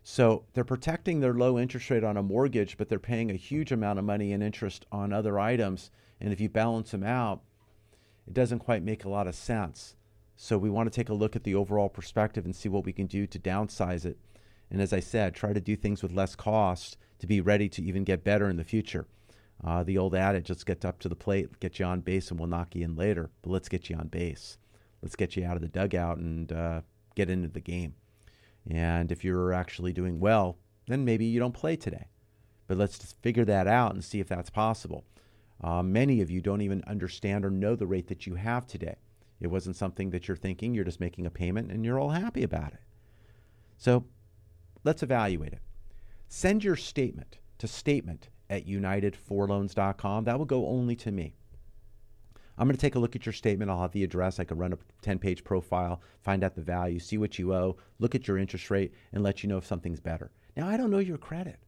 [0.09, 3.73] So they're protecting their low interest rate on a mortgage, but they're paying a huge
[3.73, 5.91] amount of money in interest on other items.
[6.21, 7.41] And if you balance them out,
[8.25, 9.97] it doesn't quite make a lot of sense.
[10.37, 12.93] So we want to take a look at the overall perspective and see what we
[12.93, 14.17] can do to downsize it.
[14.71, 17.83] And as I said, try to do things with less cost to be ready to
[17.83, 19.07] even get better in the future.
[19.61, 22.39] Uh, the old adage, let's get up to the plate, get you on base, and
[22.39, 23.29] we'll knock you in later.
[23.41, 24.57] But let's get you on base.
[25.01, 26.81] Let's get you out of the dugout and uh,
[27.13, 27.95] get into the game.
[28.69, 32.07] And if you're actually doing well, then maybe you don't play today.
[32.67, 35.05] But let's just figure that out and see if that's possible.
[35.63, 38.97] Uh, many of you don't even understand or know the rate that you have today.
[39.39, 42.43] It wasn't something that you're thinking, you're just making a payment and you're all happy
[42.43, 42.79] about it.
[43.77, 44.05] So
[44.83, 45.61] let's evaluate it.
[46.27, 50.23] Send your statement to statement at unitedforloans.com.
[50.23, 51.35] That will go only to me.
[52.57, 53.69] I'm going to take a look at your statement.
[53.69, 54.39] I'll have the address.
[54.39, 57.77] I can run a 10 page profile, find out the value, see what you owe,
[57.99, 60.31] look at your interest rate, and let you know if something's better.
[60.55, 61.59] Now, I don't know your credit.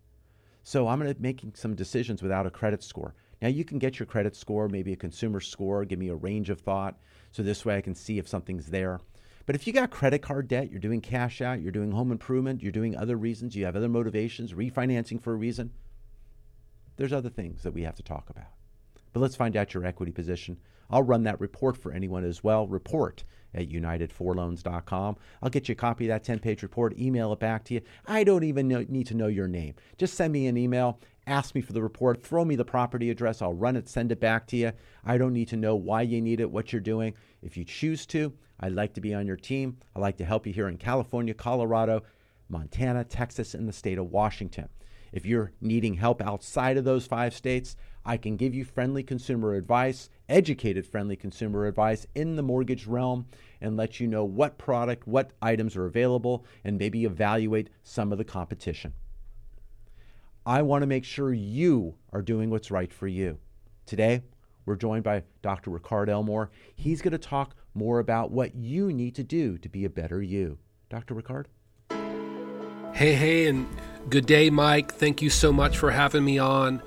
[0.63, 3.15] So I'm going to making some decisions without a credit score.
[3.41, 6.49] Now you can get your credit score, maybe a consumer score, give me a range
[6.49, 6.97] of thought.
[7.31, 8.99] So this way I can see if something's there.
[9.45, 12.61] But if you got credit card debt, you're doing cash out, you're doing home improvement,
[12.61, 15.71] you're doing other reasons, you have other motivations, refinancing for a reason,
[16.97, 18.58] there's other things that we have to talk about.
[19.13, 20.57] But let's find out your equity position.
[20.89, 22.67] I'll run that report for anyone as well.
[22.67, 25.17] Report at unitedforloans.com.
[25.41, 27.81] I'll get you a copy of that 10 page report, email it back to you.
[28.05, 29.75] I don't even know, need to know your name.
[29.97, 33.41] Just send me an email, ask me for the report, throw me the property address.
[33.41, 34.71] I'll run it, send it back to you.
[35.05, 37.13] I don't need to know why you need it, what you're doing.
[37.41, 39.77] If you choose to, I'd like to be on your team.
[39.95, 42.03] I'd like to help you here in California, Colorado,
[42.49, 44.69] Montana, Texas, and the state of Washington.
[45.11, 49.53] If you're needing help outside of those five states, I can give you friendly consumer
[49.53, 53.27] advice, educated friendly consumer advice in the mortgage realm,
[53.61, 58.17] and let you know what product, what items are available, and maybe evaluate some of
[58.17, 58.93] the competition.
[60.45, 63.37] I want to make sure you are doing what's right for you.
[63.85, 64.23] Today,
[64.65, 65.71] we're joined by Dr.
[65.71, 66.51] Ricard Elmore.
[66.75, 70.21] He's going to talk more about what you need to do to be a better
[70.21, 70.57] you.
[70.89, 71.15] Dr.
[71.15, 71.45] Ricard?
[72.93, 73.67] Hey, hey, and
[74.09, 74.91] good day, Mike.
[74.91, 76.81] Thank you so much for having me on.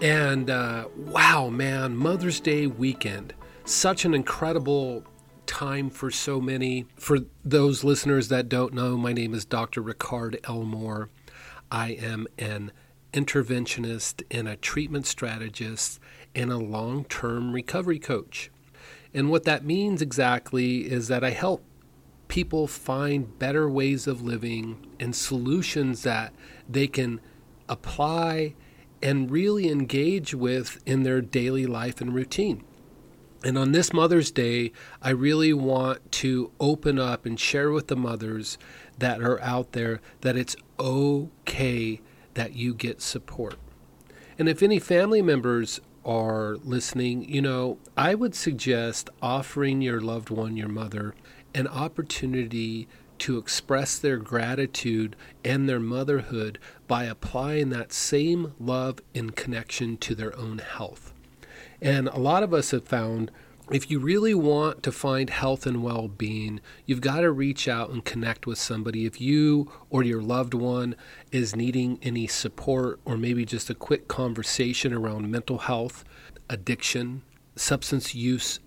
[0.00, 3.34] And uh, wow, man, Mother's Day weekend.
[3.66, 5.04] Such an incredible
[5.44, 6.86] time for so many.
[6.96, 9.82] For those listeners that don't know, my name is Dr.
[9.82, 11.10] Ricard Elmore.
[11.70, 12.72] I am an
[13.12, 16.00] interventionist and a treatment strategist
[16.34, 18.50] and a long term recovery coach.
[19.12, 21.62] And what that means exactly is that I help
[22.28, 26.32] people find better ways of living and solutions that
[26.66, 27.20] they can
[27.68, 28.54] apply
[29.02, 32.64] and really engage with in their daily life and routine.
[33.42, 37.96] And on this Mother's Day, I really want to open up and share with the
[37.96, 38.58] mothers
[38.98, 42.00] that are out there that it's okay
[42.34, 43.56] that you get support.
[44.38, 50.28] And if any family members are listening, you know, I would suggest offering your loved
[50.28, 51.14] one, your mother,
[51.54, 52.88] an opportunity
[53.20, 60.14] to express their gratitude and their motherhood by applying that same love and connection to
[60.14, 61.12] their own health.
[61.80, 63.30] And a lot of us have found
[63.70, 67.90] if you really want to find health and well being, you've got to reach out
[67.90, 69.06] and connect with somebody.
[69.06, 70.96] If you or your loved one
[71.30, 76.04] is needing any support or maybe just a quick conversation around mental health,
[76.48, 77.22] addiction,
[77.54, 78.58] substance use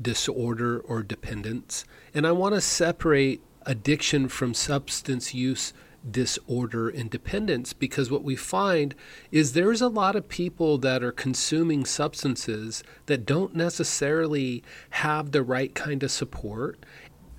[0.00, 1.84] disorder, or dependence.
[2.14, 5.72] And I want to separate addiction from substance use
[6.08, 8.94] disorder and dependence because what we find
[9.32, 15.42] is there's a lot of people that are consuming substances that don't necessarily have the
[15.42, 16.78] right kind of support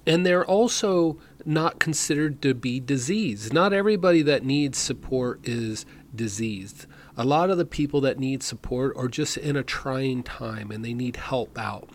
[0.06, 3.54] and they're also not considered to be diseased.
[3.54, 5.86] Not everybody that needs support is
[6.16, 6.86] diseased.
[7.18, 10.84] A lot of the people that need support are just in a trying time and
[10.84, 11.90] they need help out.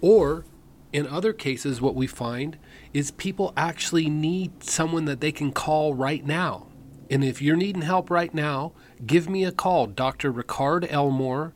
[0.00, 0.44] Or
[0.92, 2.58] in other cases, what we find
[2.92, 6.66] is people actually need someone that they can call right now.
[7.10, 8.72] And if you're needing help right now,
[9.06, 10.32] give me a call, Dr.
[10.32, 11.54] Ricard Elmore,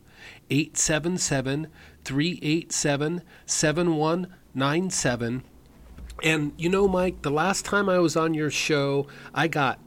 [0.49, 1.67] 877
[2.03, 5.43] 387 7197.
[6.21, 9.79] And you know, Mike, the last time I was on your show, I got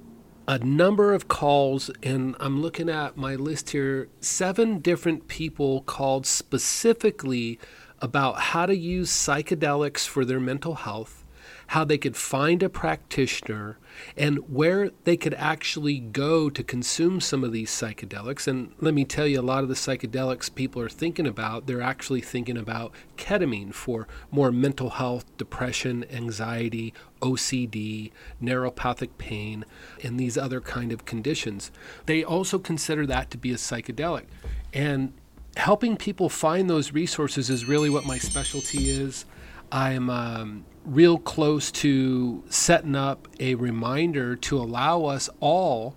[0.49, 6.27] a number of calls, and I'm looking at my list here seven different people called
[6.27, 7.59] specifically
[8.01, 11.25] about how to use psychedelics for their mental health,
[11.69, 13.79] how they could find a practitioner,
[14.17, 18.47] and where they could actually go to consume some of these psychedelics.
[18.47, 21.83] And let me tell you, a lot of the psychedelics people are thinking about, they're
[21.83, 29.65] actually thinking about ketamine for more mental health, depression, anxiety, OCD, neuropathic pain,
[30.03, 31.71] and these other kind of conditions.
[32.07, 34.27] They also consider that to be a psychedelic.
[34.73, 35.15] And
[35.57, 39.25] helping people find those resources is really what my specialty is.
[39.73, 45.97] I'm um, real close to setting up a reminder to allow us all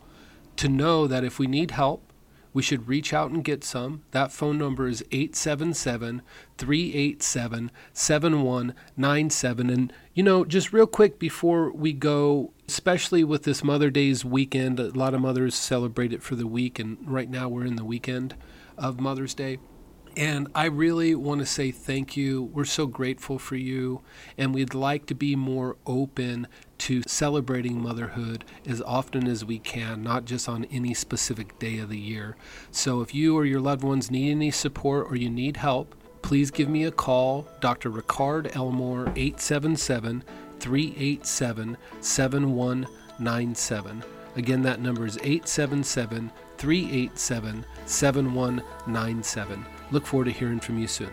[0.57, 2.03] to know that if we need help,
[2.51, 4.03] we should reach out and get some.
[4.11, 6.23] That phone number is 877
[6.57, 9.69] 387 7197.
[9.69, 14.79] And, you know, just real quick before we go, especially with this Mother Day's weekend,
[14.79, 17.85] a lot of mothers celebrate it for the week, and right now we're in the
[17.85, 18.35] weekend
[18.77, 19.59] of Mother's Day.
[20.19, 22.43] And I really want to say thank you.
[22.43, 24.01] We're so grateful for you.
[24.37, 26.47] And we'd like to be more open
[26.79, 31.87] to celebrating motherhood as often as we can, not just on any specific day of
[31.87, 32.35] the year.
[32.69, 36.51] So if you or your loved ones need any support or you need help, please
[36.51, 37.47] give me a call.
[37.61, 37.89] Dr.
[37.89, 40.25] Ricard Elmore, 877
[40.59, 44.03] 387 7197.
[44.35, 49.65] Again, that number is 877 387 7197.
[49.91, 51.11] Look forward to hearing from you soon.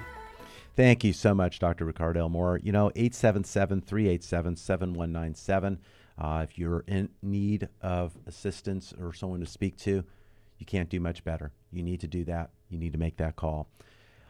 [0.77, 1.91] Thank you so much, Dr.
[1.91, 2.61] Ricard Elmore.
[2.63, 5.79] You know, 877 387 7197.
[6.19, 10.05] Uh, if you're in need of assistance or someone to speak to,
[10.59, 11.53] you can't do much better.
[11.73, 12.51] You need to do that.
[12.69, 13.69] You need to make that call.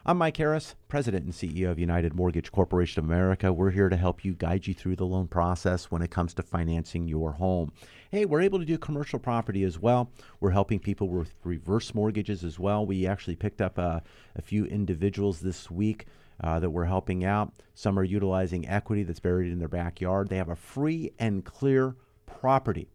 [0.09, 3.51] I'm Mike Harris, President and CEO of United Mortgage Corporation of America.
[3.51, 6.43] We're here to help you guide you through the loan process when it comes to
[6.43, 7.73] financing your home.
[8.09, 10.09] Hey, we're able to do commercial property as well.
[10.39, 12.85] We're helping people with reverse mortgages as well.
[12.85, 14.01] We actually picked up a,
[14.33, 16.05] a few individuals this week
[16.41, 17.51] uh, that we're helping out.
[17.73, 20.29] Some are utilizing equity that's buried in their backyard.
[20.29, 22.87] They have a free and clear property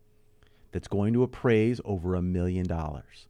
[0.71, 3.29] that's going to appraise over a million dollars.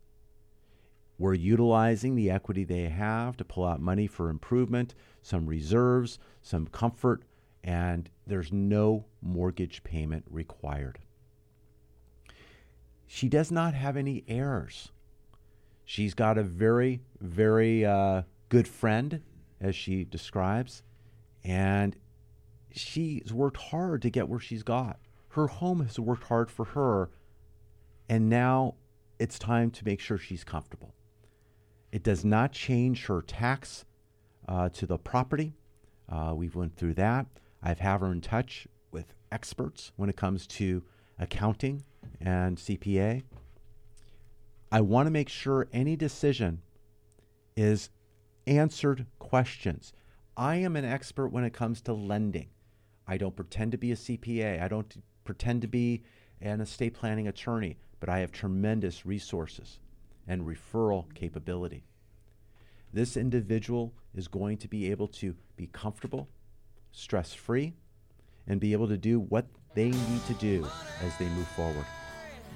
[1.22, 6.66] We're utilizing the equity they have to pull out money for improvement, some reserves, some
[6.66, 7.22] comfort,
[7.62, 10.98] and there's no mortgage payment required.
[13.06, 14.90] She does not have any heirs.
[15.84, 19.22] She's got a very, very uh, good friend,
[19.60, 20.82] as she describes,
[21.44, 21.94] and
[22.72, 24.98] she's worked hard to get where she's got.
[25.28, 27.10] Her home has worked hard for her,
[28.08, 28.74] and now
[29.20, 30.96] it's time to make sure she's comfortable.
[31.92, 33.84] It does not change her tax
[34.48, 35.52] uh, to the property.
[36.08, 37.26] Uh, we've went through that.
[37.62, 40.82] I've had her in touch with experts when it comes to
[41.18, 41.84] accounting
[42.18, 43.22] and CPA.
[44.72, 46.62] I want to make sure any decision
[47.56, 47.90] is
[48.46, 49.92] answered questions.
[50.34, 52.48] I am an expert when it comes to lending.
[53.06, 54.62] I don't pretend to be a CPA.
[54.62, 56.02] I don't pretend to be
[56.40, 59.78] an estate planning attorney, but I have tremendous resources
[60.26, 61.84] and referral capability.
[62.92, 66.28] This individual is going to be able to be comfortable,
[66.92, 67.74] stress free,
[68.46, 70.66] and be able to do what they need to do
[71.02, 71.86] as they move forward.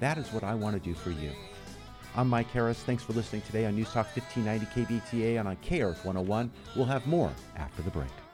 [0.01, 1.31] That is what I want to do for you.
[2.15, 2.79] I'm Mike Harris.
[2.83, 6.51] Thanks for listening today on News Talk 1590 KBTA and on KRF 101.
[6.75, 8.26] We'll have more after the break.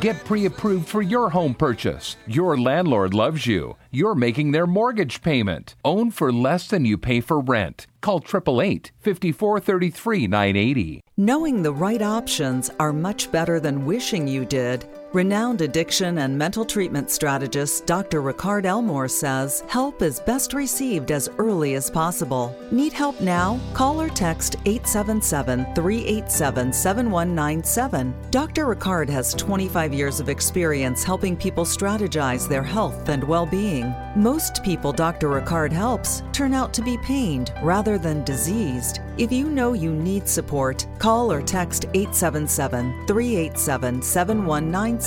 [0.00, 2.16] Get pre approved for your home purchase.
[2.26, 3.76] Your landlord loves you.
[3.92, 5.76] You're making their mortgage payment.
[5.84, 7.86] Own for less than you pay for rent.
[8.00, 11.00] Call 888 5433 980.
[11.16, 14.84] Knowing the right options are much better than wishing you did.
[15.14, 18.20] Renowned addiction and mental treatment strategist Dr.
[18.20, 22.52] Ricard Elmore says help is best received as early as possible.
[22.72, 23.60] Need help now?
[23.74, 28.12] Call or text 877 387 7197.
[28.32, 28.66] Dr.
[28.66, 33.94] Ricard has 25 years of experience helping people strategize their health and well being.
[34.16, 35.28] Most people Dr.
[35.28, 38.98] Ricard helps turn out to be pained rather than diseased.
[39.16, 45.03] If you know you need support, call or text 877 387 7197.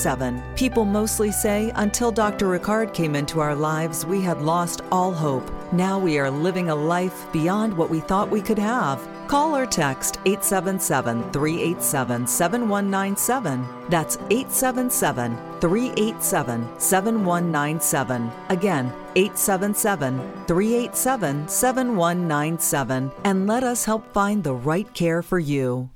[0.56, 2.48] People mostly say, until Dr.
[2.48, 5.50] Ricard came into our lives, we had lost all hope.
[5.74, 9.06] Now we are living a life beyond what we thought we could have.
[9.28, 13.68] Call or text 877 387 7197.
[13.89, 18.32] That's 877 387 7197.
[18.50, 23.12] Again, 877 387 7197.
[23.26, 25.89] And let us help find the right care for you.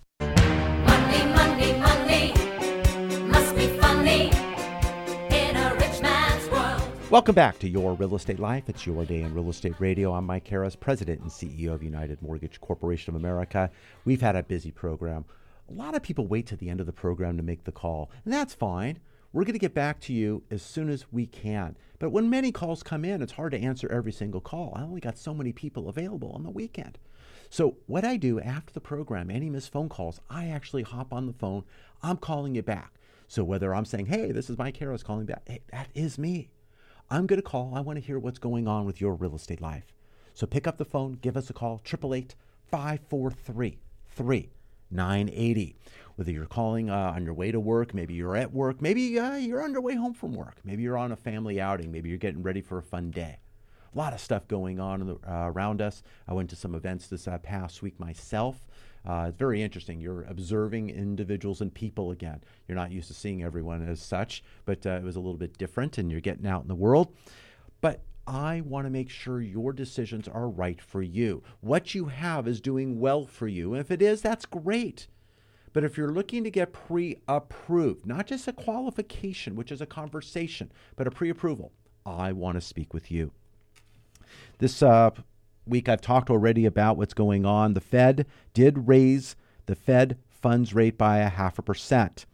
[7.11, 8.69] Welcome back to Your Real Estate Life.
[8.69, 10.13] It's your day in real estate radio.
[10.13, 13.69] I'm Mike Harris, President and CEO of United Mortgage Corporation of America.
[14.05, 15.25] We've had a busy program.
[15.69, 18.09] A lot of people wait to the end of the program to make the call,
[18.23, 18.97] and that's fine.
[19.33, 21.75] We're going to get back to you as soon as we can.
[21.99, 24.71] But when many calls come in, it's hard to answer every single call.
[24.77, 26.97] I only got so many people available on the weekend.
[27.49, 31.25] So, what I do after the program, any missed phone calls, I actually hop on
[31.25, 31.65] the phone.
[32.01, 32.93] I'm calling you back.
[33.27, 36.51] So, whether I'm saying, hey, this is Mike Harris calling back, hey, that is me.
[37.11, 37.73] I'm going to call.
[37.75, 39.93] I want to hear what's going on with your real estate life.
[40.33, 42.35] So, pick up the phone, give us a call, 888
[42.71, 45.75] 543 3980.
[46.15, 49.35] Whether you're calling uh, on your way to work, maybe you're at work, maybe uh,
[49.35, 52.17] you're on your way home from work, maybe you're on a family outing, maybe you're
[52.17, 53.39] getting ready for a fun day.
[53.93, 56.01] A lot of stuff going on the, uh, around us.
[56.29, 58.65] I went to some events this uh, past week myself.
[59.05, 59.99] Uh, it's very interesting.
[59.99, 62.43] You're observing individuals and people again.
[62.67, 65.57] You're not used to seeing everyone as such, but uh, it was a little bit
[65.57, 67.15] different, and you're getting out in the world.
[67.81, 71.41] But I want to make sure your decisions are right for you.
[71.61, 73.73] What you have is doing well for you.
[73.73, 75.07] And if it is, that's great.
[75.73, 79.85] But if you're looking to get pre approved, not just a qualification, which is a
[79.85, 81.71] conversation, but a pre approval,
[82.05, 83.31] I want to speak with you.
[84.59, 85.11] This uh,
[85.65, 87.73] week, I've talked already about what's going on.
[87.73, 89.35] The Fed did raise
[89.65, 92.25] the Fed funds rate by a half a percent.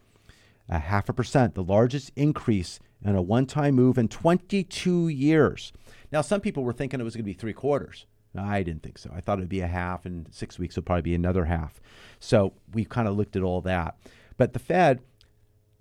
[0.70, 5.72] A half a percent, the largest increase in a one time move in 22 years.
[6.12, 8.06] Now, some people were thinking it was going to be three quarters.
[8.36, 9.12] I didn't think so.
[9.16, 11.80] I thought it would be a half, and six weeks would probably be another half.
[12.20, 13.98] So we've kind of looked at all that.
[14.38, 15.02] But the Fed,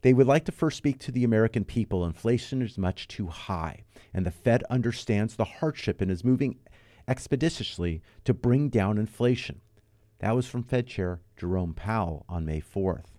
[0.03, 2.05] they would like to first speak to the American people.
[2.05, 3.85] Inflation is much too high,
[4.15, 6.57] and the Fed understands the hardship and is moving
[7.09, 9.61] expeditiously to bring down inflation.
[10.19, 13.19] That was from Fed Chair Jerome Powell on May 4th.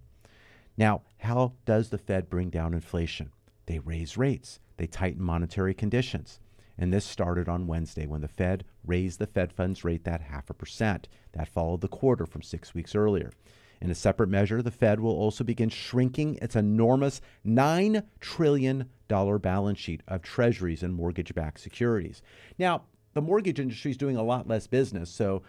[0.77, 3.31] Now, how does the Fed bring down inflation?
[3.65, 6.39] They raise rates, they tighten monetary conditions.
[6.77, 10.49] And this started on Wednesday when the Fed raised the Fed funds rate that half
[10.49, 11.07] a percent.
[11.31, 13.31] That followed the quarter from six weeks earlier.
[13.81, 19.79] In a separate measure, the Fed will also begin shrinking its enormous $9 trillion balance
[19.79, 22.21] sheet of treasuries and mortgage backed securities.
[22.57, 22.83] Now,
[23.13, 25.43] the mortgage industry is doing a lot less business, so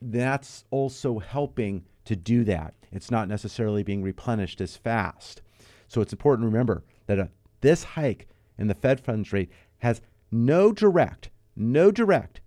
[0.00, 2.74] that's also helping to do that.
[2.92, 5.42] It's not necessarily being replenished as fast.
[5.88, 7.26] So it's important to remember that uh,
[7.60, 10.00] this hike in the Fed funds rate has
[10.30, 12.40] no direct, no direct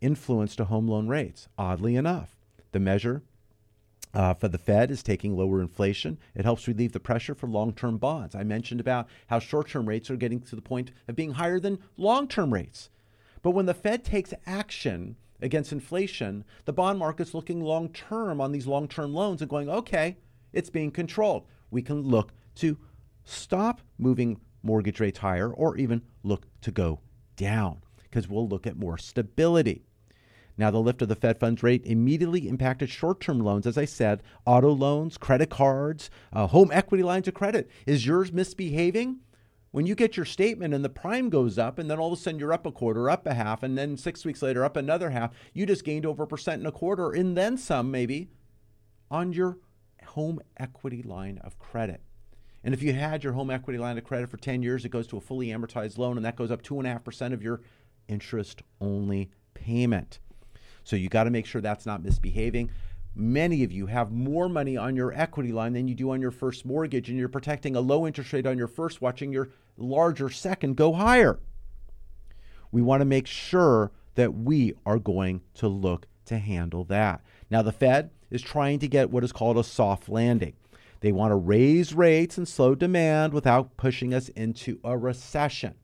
[0.00, 2.36] influence to home loan rates, oddly enough.
[2.72, 3.22] The measure
[4.12, 6.18] uh, for the Fed is taking lower inflation.
[6.34, 8.34] It helps relieve the pressure for long term bonds.
[8.34, 11.60] I mentioned about how short term rates are getting to the point of being higher
[11.60, 12.90] than long term rates.
[13.42, 18.52] But when the Fed takes action against inflation, the bond market's looking long term on
[18.52, 20.18] these long term loans and going, okay,
[20.52, 21.46] it's being controlled.
[21.70, 22.78] We can look to
[23.24, 27.00] stop moving mortgage rates higher or even look to go
[27.36, 29.84] down because we'll look at more stability.
[30.58, 33.86] Now, the lift of the Fed funds rate immediately impacted short term loans, as I
[33.86, 37.70] said, auto loans, credit cards, uh, home equity lines of credit.
[37.86, 39.20] Is yours misbehaving?
[39.72, 42.20] When you get your statement and the prime goes up, and then all of a
[42.20, 45.10] sudden you're up a quarter, up a half, and then six weeks later up another
[45.10, 48.30] half, you just gained over a percent and a quarter, and then some maybe
[49.10, 49.58] on your
[50.06, 52.00] home equity line of credit.
[52.64, 55.06] And if you had your home equity line of credit for 10 years, it goes
[55.08, 57.60] to a fully amortized loan, and that goes up 2.5% of your
[58.08, 60.18] interest only payment.
[60.82, 62.70] So you got to make sure that's not misbehaving.
[63.14, 66.30] Many of you have more money on your equity line than you do on your
[66.30, 70.30] first mortgage, and you're protecting a low interest rate on your first, watching your larger
[70.30, 71.40] second go higher.
[72.70, 77.22] We want to make sure that we are going to look to handle that.
[77.50, 80.54] Now, the Fed is trying to get what is called a soft landing.
[81.00, 85.74] They want to raise rates and slow demand without pushing us into a recession.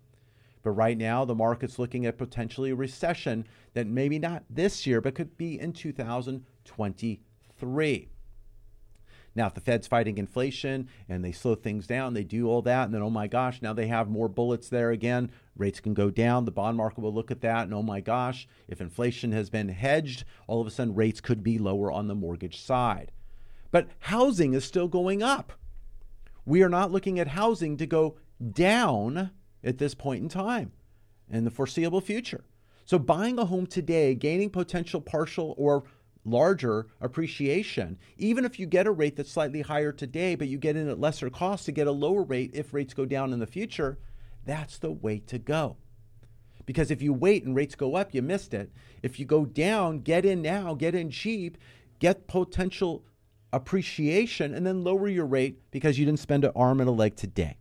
[0.66, 5.00] But right now, the market's looking at potentially a recession that maybe not this year,
[5.00, 8.08] but could be in 2023.
[9.36, 12.86] Now, if the Fed's fighting inflation and they slow things down, they do all that,
[12.86, 15.30] and then, oh my gosh, now they have more bullets there again.
[15.54, 16.46] Rates can go down.
[16.46, 19.68] The bond market will look at that, and oh my gosh, if inflation has been
[19.68, 23.12] hedged, all of a sudden rates could be lower on the mortgage side.
[23.70, 25.52] But housing is still going up.
[26.44, 28.16] We are not looking at housing to go
[28.52, 29.30] down
[29.62, 30.72] at this point in time
[31.30, 32.44] in the foreseeable future.
[32.84, 35.84] So, buying a home today, gaining potential partial or
[36.24, 40.76] larger appreciation, even if you get a rate that's slightly higher today, but you get
[40.76, 43.46] in at lesser cost to get a lower rate if rates go down in the
[43.46, 43.98] future,
[44.44, 45.76] that's the way to go.
[46.64, 48.72] Because if you wait and rates go up, you missed it.
[49.02, 51.58] If you go down, get in now, get in cheap,
[52.00, 53.04] get potential
[53.52, 57.14] appreciation, and then lower your rate because you didn't spend an arm and a leg
[57.16, 57.58] today.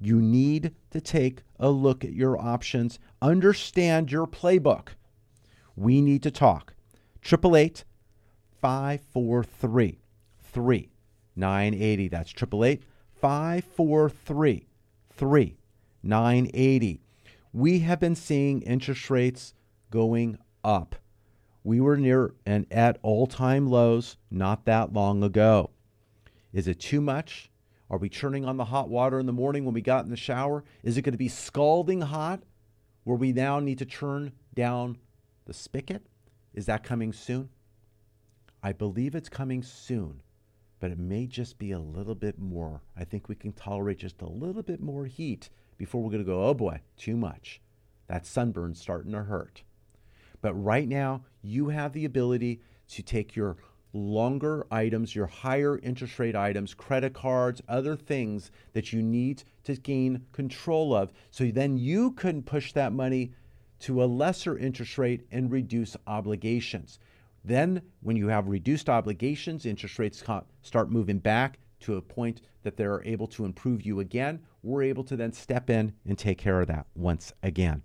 [0.00, 4.90] You need to take a look at your options, understand your playbook.
[5.76, 6.74] We need to talk.
[7.24, 7.84] 888
[8.60, 10.00] 543
[10.40, 12.08] 3980.
[12.08, 12.82] That's 888
[13.20, 14.66] 543
[15.10, 17.00] 3980.
[17.52, 19.54] We have been seeing interest rates
[19.90, 20.94] going up.
[21.64, 25.70] We were near and at all time lows not that long ago.
[26.52, 27.50] Is it too much?
[27.90, 30.16] Are we turning on the hot water in the morning when we got in the
[30.16, 30.64] shower?
[30.82, 32.42] Is it going to be scalding hot
[33.04, 34.98] where we now need to turn down
[35.46, 36.02] the spigot?
[36.52, 37.48] Is that coming soon?
[38.62, 40.22] I believe it's coming soon,
[40.80, 42.82] but it may just be a little bit more.
[42.96, 46.30] I think we can tolerate just a little bit more heat before we're going to
[46.30, 47.60] go, oh boy, too much.
[48.08, 49.62] That sunburn's starting to hurt.
[50.40, 53.56] But right now, you have the ability to take your
[53.92, 59.76] longer items, your higher interest rate items, credit cards, other things that you need to
[59.76, 61.12] gain control of.
[61.30, 63.32] So then you can push that money
[63.80, 66.98] to a lesser interest rate and reduce obligations.
[67.44, 70.22] Then, when you have reduced obligations, interest rates
[70.62, 74.40] start moving back to a point that they're able to improve you again.
[74.62, 77.82] We're able to then step in and take care of that once again.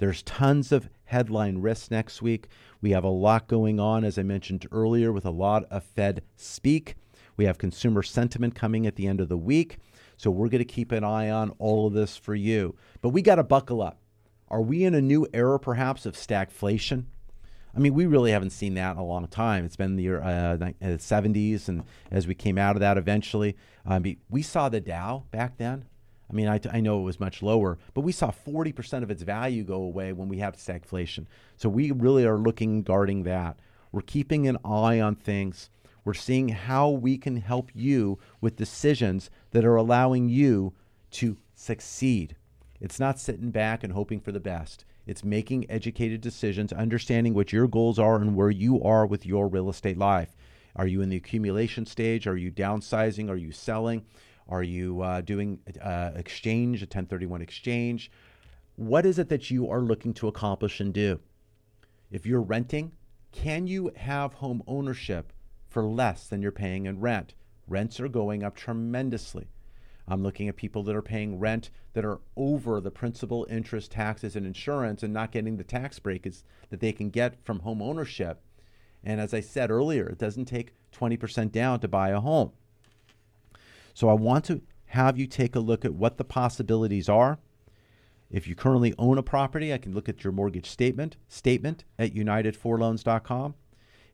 [0.00, 2.48] There's tons of headline risks next week.
[2.80, 6.22] We have a lot going on, as I mentioned earlier, with a lot of Fed
[6.36, 6.94] speak.
[7.36, 9.76] We have consumer sentiment coming at the end of the week.
[10.16, 12.76] So we're going to keep an eye on all of this for you.
[13.02, 14.00] But we got to buckle up.
[14.48, 17.04] Are we in a new era, perhaps, of stagflation?
[17.76, 19.66] I mean, we really haven't seen that in a long time.
[19.66, 24.42] It's been the uh, 70s, and as we came out of that eventually, um, we
[24.42, 25.84] saw the Dow back then.
[26.30, 29.22] I mean, I, I know it was much lower, but we saw 40% of its
[29.22, 31.26] value go away when we had stagflation.
[31.56, 33.58] So we really are looking, guarding that.
[33.90, 35.70] We're keeping an eye on things.
[36.04, 40.72] We're seeing how we can help you with decisions that are allowing you
[41.12, 42.36] to succeed.
[42.80, 44.84] It's not sitting back and hoping for the best.
[45.06, 49.48] It's making educated decisions, understanding what your goals are and where you are with your
[49.48, 50.36] real estate life.
[50.76, 52.28] Are you in the accumulation stage?
[52.28, 53.28] Are you downsizing?
[53.28, 54.04] Are you selling?
[54.50, 58.10] Are you uh, doing uh, exchange, a 1031 exchange?
[58.74, 61.20] What is it that you are looking to accomplish and do?
[62.10, 62.92] If you're renting,
[63.30, 65.32] can you have home ownership
[65.68, 67.34] for less than you're paying in rent?
[67.68, 69.46] Rents are going up tremendously.
[70.08, 74.34] I'm looking at people that are paying rent that are over the principal, interest, taxes,
[74.34, 78.42] and insurance and not getting the tax breaks that they can get from home ownership.
[79.04, 82.50] And as I said earlier, it doesn't take 20% down to buy a home.
[83.94, 87.38] So I want to have you take a look at what the possibilities are.
[88.30, 92.14] If you currently own a property, I can look at your mortgage statement, statement at
[92.14, 93.54] unitedforloans.com.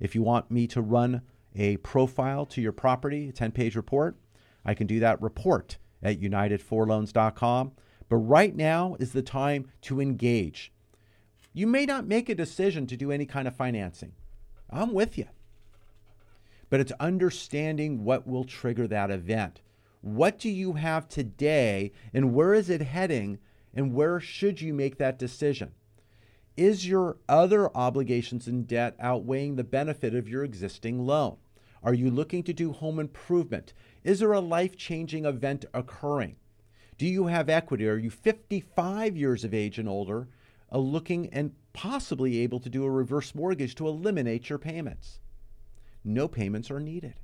[0.01, 1.22] If you want me to run
[1.55, 4.16] a profile to your property, a 10 page report,
[4.64, 7.72] I can do that report at unitedforloans.com.
[8.09, 10.72] But right now is the time to engage.
[11.53, 14.12] You may not make a decision to do any kind of financing.
[14.70, 15.27] I'm with you.
[16.68, 19.61] But it's understanding what will trigger that event.
[20.07, 23.40] What do you have today and where is it heading
[23.74, 25.72] and where should you make that decision?
[26.57, 31.38] Is your other obligations and debt outweighing the benefit of your existing loan?
[31.82, 33.72] Are you looking to do home improvement?
[34.04, 36.36] Is there a life changing event occurring?
[36.98, 37.88] Do you have equity?
[37.88, 40.28] Are you 55 years of age and older,
[40.70, 45.18] uh, looking and possibly able to do a reverse mortgage to eliminate your payments?
[46.04, 47.14] No payments are needed.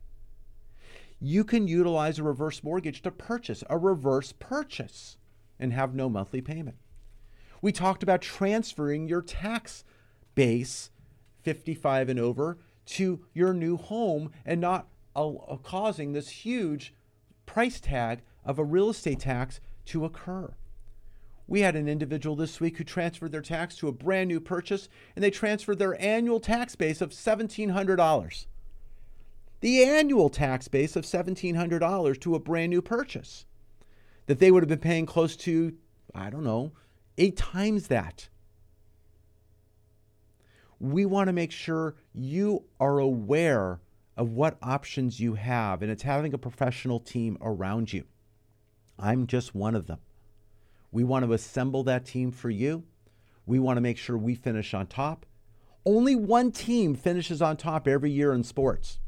[1.24, 5.18] You can utilize a reverse mortgage to purchase a reverse purchase
[5.56, 6.78] and have no monthly payment.
[7.60, 9.84] We talked about transferring your tax
[10.34, 10.90] base
[11.42, 14.88] 55 and over to your new home and not
[15.62, 16.92] causing this huge
[17.46, 20.56] price tag of a real estate tax to occur.
[21.46, 24.88] We had an individual this week who transferred their tax to a brand new purchase
[25.14, 28.46] and they transferred their annual tax base of $1,700.
[29.62, 33.46] The annual tax base of $1,700 to a brand new purchase
[34.26, 35.74] that they would have been paying close to,
[36.12, 36.72] I don't know,
[37.16, 38.28] eight times that.
[40.80, 43.80] We want to make sure you are aware
[44.16, 48.02] of what options you have, and it's having a professional team around you.
[48.98, 50.00] I'm just one of them.
[50.90, 52.82] We want to assemble that team for you.
[53.46, 55.24] We want to make sure we finish on top.
[55.86, 58.98] Only one team finishes on top every year in sports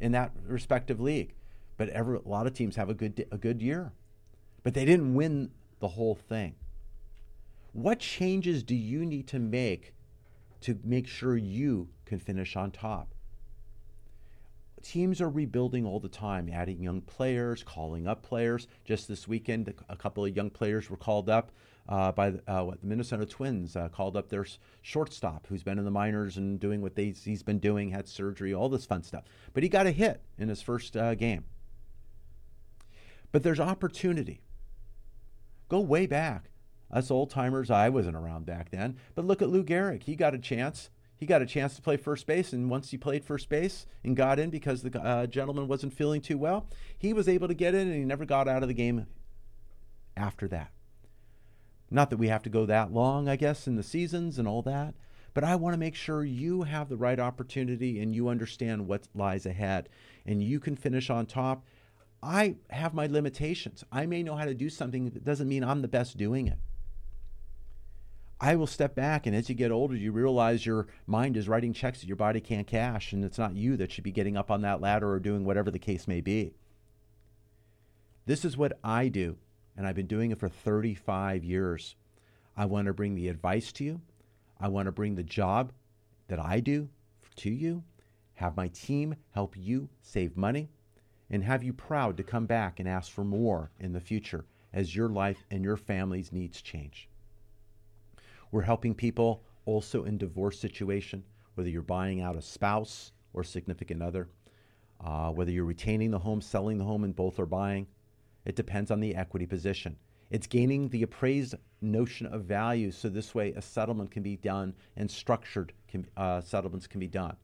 [0.00, 1.34] in that respective league.
[1.76, 3.92] But every, a lot of teams have a good, a good year.
[4.62, 6.56] But they didn't win the whole thing.
[7.72, 9.94] What changes do you need to make
[10.62, 13.14] to make sure you can finish on top?
[14.82, 18.66] Teams are rebuilding all the time, adding young players, calling up players.
[18.84, 21.52] Just this weekend, a couple of young players were called up
[21.88, 24.46] uh, by uh, what, the Minnesota Twins, uh, called up their
[24.82, 28.52] shortstop who's been in the minors and doing what they, he's been doing, had surgery,
[28.52, 29.24] all this fun stuff.
[29.54, 31.44] But he got a hit in his first uh, game.
[33.32, 34.42] But there's opportunity.
[35.68, 36.50] Go way back.
[36.90, 38.96] Us old timers, I wasn't around back then.
[39.14, 40.04] But look at Lou Gehrig.
[40.04, 40.90] He got a chance.
[41.16, 44.16] He got a chance to play first base, and once he played first base and
[44.16, 47.74] got in because the uh, gentleman wasn't feeling too well, he was able to get
[47.74, 49.06] in, and he never got out of the game
[50.16, 50.70] after that.
[51.90, 54.62] Not that we have to go that long, I guess, in the seasons and all
[54.62, 54.94] that,
[55.34, 59.08] but I want to make sure you have the right opportunity and you understand what
[59.14, 59.88] lies ahead,
[60.26, 61.64] and you can finish on top.
[62.22, 63.84] I have my limitations.
[63.92, 66.58] I may know how to do something that doesn't mean I'm the best doing it.
[68.40, 71.72] I will step back, and as you get older, you realize your mind is writing
[71.72, 74.50] checks that your body can't cash, and it's not you that should be getting up
[74.50, 76.54] on that ladder or doing whatever the case may be.
[78.26, 79.38] This is what I do,
[79.78, 81.94] and I've been doing it for 35 years.
[82.56, 84.00] I want to bring the advice to you.
[84.58, 85.72] I want to bring the job
[86.26, 86.88] that I do
[87.36, 87.84] to you,
[88.34, 90.68] have my team help you save money,
[91.30, 94.96] and have you proud to come back and ask for more in the future as
[94.96, 97.08] your life and your family's needs change.
[98.50, 101.22] We're helping people also in divorce situation,
[101.54, 104.28] whether you're buying out a spouse or significant other,
[105.00, 107.86] uh, whether you're retaining the home, selling the home, and both are buying.
[108.48, 109.98] It depends on the equity position.
[110.30, 114.74] It's gaining the appraised notion of value, so this way a settlement can be done
[114.96, 117.36] and structured can, uh, settlements can be done.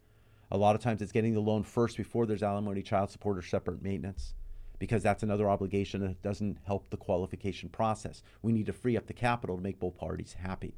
[0.50, 3.42] A lot of times it's getting the loan first before there's alimony, child support, or
[3.42, 4.32] separate maintenance
[4.78, 8.22] because that's another obligation that doesn't help the qualification process.
[8.40, 10.74] We need to free up the capital to make both parties happy.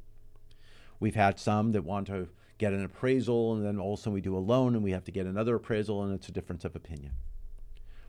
[0.99, 4.13] We've had some that want to get an appraisal, and then all of a sudden
[4.13, 6.65] we do a loan and we have to get another appraisal, and it's a difference
[6.65, 7.13] of opinion.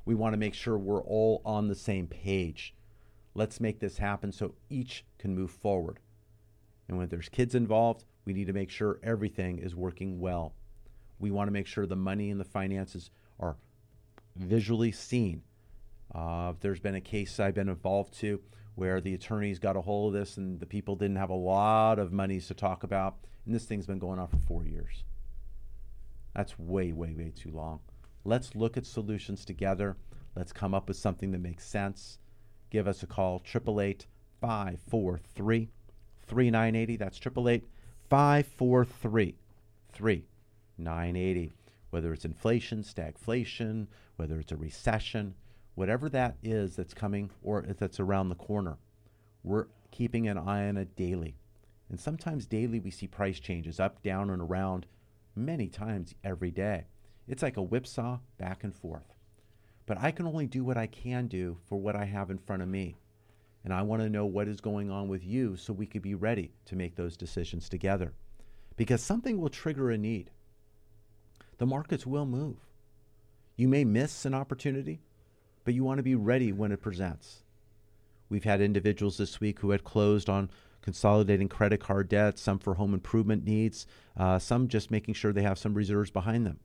[0.08, 2.74] We want to make sure we're all on the same page.
[3.34, 5.98] Let's make this happen so each can move forward.
[6.88, 10.54] And when there's kids involved, we need to make sure everything is working well.
[11.18, 13.58] We want to make sure the money and the finances are
[14.34, 15.42] visually seen.
[16.14, 18.40] Uh, there's been a case I've been involved to
[18.76, 21.98] where the attorneys got a hold of this and the people didn't have a lot
[21.98, 25.04] of monies to talk about, and this thing's been going on for four years.
[26.34, 27.80] That's way, way, way too long.
[28.28, 29.96] Let's look at solutions together.
[30.36, 32.18] Let's come up with something that makes sense.
[32.68, 34.06] Give us a call, 888
[34.42, 35.70] 543
[36.26, 36.96] 3980.
[36.98, 37.66] That's 888
[38.10, 39.34] 543
[39.94, 41.52] 3980.
[41.88, 45.34] Whether it's inflation, stagflation, whether it's a recession,
[45.74, 48.76] whatever that is that's coming or that's around the corner,
[49.42, 51.34] we're keeping an eye on it daily.
[51.88, 54.84] And sometimes daily we see price changes up, down, and around
[55.34, 56.84] many times every day.
[57.28, 59.14] It's like a whipsaw back and forth.
[59.86, 62.62] But I can only do what I can do for what I have in front
[62.62, 62.96] of me.
[63.64, 66.14] And I want to know what is going on with you so we could be
[66.14, 68.14] ready to make those decisions together.
[68.76, 70.30] Because something will trigger a need.
[71.58, 72.56] The markets will move.
[73.56, 75.00] You may miss an opportunity,
[75.64, 77.42] but you want to be ready when it presents.
[78.28, 80.50] We've had individuals this week who had closed on
[80.80, 85.42] consolidating credit card debt, some for home improvement needs, uh, some just making sure they
[85.42, 86.60] have some reserves behind them.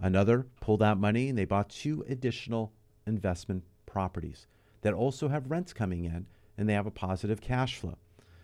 [0.00, 2.72] Another pulled out money and they bought two additional
[3.06, 4.46] investment properties
[4.80, 6.26] that also have rents coming in
[6.56, 7.98] and they have a positive cash flow.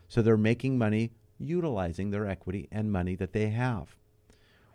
[0.09, 3.97] So they're making money utilizing their equity and money that they have.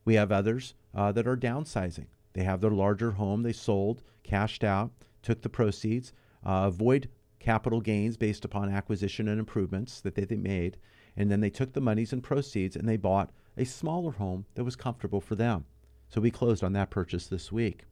[0.05, 2.07] We have others uh, that are downsizing.
[2.33, 6.13] They have their larger home they sold, cashed out, took the proceeds,
[6.45, 7.09] uh, avoid
[7.39, 10.77] capital gains based upon acquisition and improvements that they, they made,
[11.15, 14.63] and then they took the monies and proceeds and they bought a smaller home that
[14.63, 15.65] was comfortable for them.
[16.13, 17.85] So we closed on that purchase this week.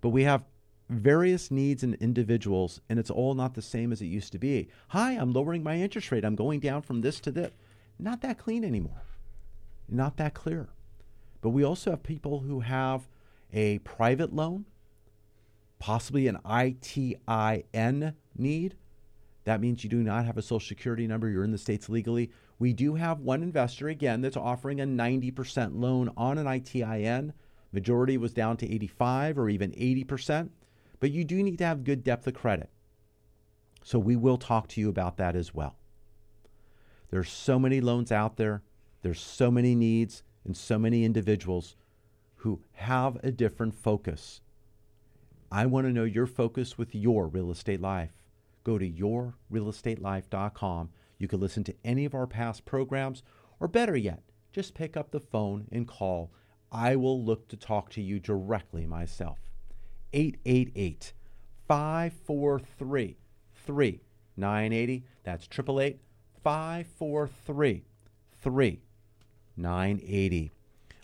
[0.00, 0.44] But we have
[0.88, 4.68] various needs in individuals, and it's all not the same as it used to be.
[4.88, 6.24] Hi, I'm lowering my interest rate.
[6.24, 7.50] I'm going down from this to this.
[7.98, 9.02] Not that clean anymore.
[9.88, 10.68] Not that clear.
[11.40, 13.08] But we also have people who have
[13.52, 14.66] a private loan,
[15.78, 18.76] possibly an ITIN need.
[19.44, 22.30] That means you do not have a social security number, you're in the States legally.
[22.58, 27.32] We do have one investor, again, that's offering a 90% loan on an ITIN.
[27.72, 30.50] Majority was down to 85 or even 80%,
[31.00, 32.70] but you do need to have good depth of credit.
[33.82, 35.76] So we will talk to you about that as well.
[37.10, 38.62] There's so many loans out there,
[39.02, 41.76] there's so many needs, and so many individuals
[42.36, 44.40] who have a different focus.
[45.50, 48.10] I want to know your focus with your real estate life.
[48.64, 50.90] Go to yourrealestatelife.com.
[51.18, 53.22] You can listen to any of our past programs,
[53.60, 56.32] or better yet, just pick up the phone and call.
[56.70, 59.38] I will look to talk to you directly myself.
[60.12, 61.12] 888
[61.66, 63.16] 543
[63.54, 65.04] 3980.
[65.22, 66.00] That's 888
[66.42, 67.84] 543
[68.42, 70.50] 3980.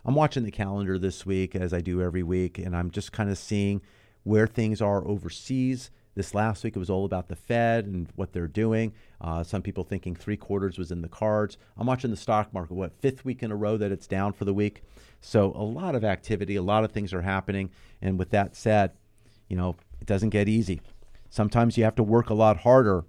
[0.05, 3.31] I'm watching the calendar this week as I do every week, and I'm just kind
[3.31, 3.81] of seeing
[4.23, 5.91] where things are overseas.
[6.15, 8.93] This last week, it was all about the Fed and what they're doing.
[9.21, 11.57] Uh, some people thinking three quarters was in the cards.
[11.77, 14.45] I'm watching the stock market, what, fifth week in a row that it's down for
[14.45, 14.83] the week.
[15.21, 17.71] So, a lot of activity, a lot of things are happening.
[18.03, 18.93] And with that said,
[19.49, 20.81] you know, it doesn't get easy.
[21.29, 23.05] Sometimes you have to work a lot harder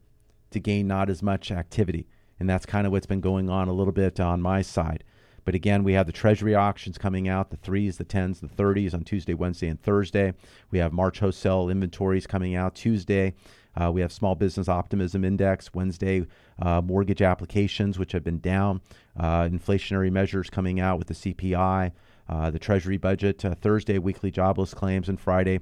[0.51, 2.07] to gain not as much activity.
[2.39, 5.03] And that's kind of what's been going on a little bit on my side.
[5.43, 8.93] But again, we have the Treasury auctions coming out the threes, the tens, the 30s
[8.93, 10.33] on Tuesday, Wednesday, and Thursday.
[10.69, 13.33] We have March wholesale inventories coming out Tuesday.
[13.79, 16.25] Uh, we have Small Business Optimism Index Wednesday,
[16.61, 18.81] uh, mortgage applications, which have been down,
[19.17, 21.91] uh, inflationary measures coming out with the CPI,
[22.27, 25.59] uh, the Treasury budget, uh, Thursday, weekly jobless claims, and Friday,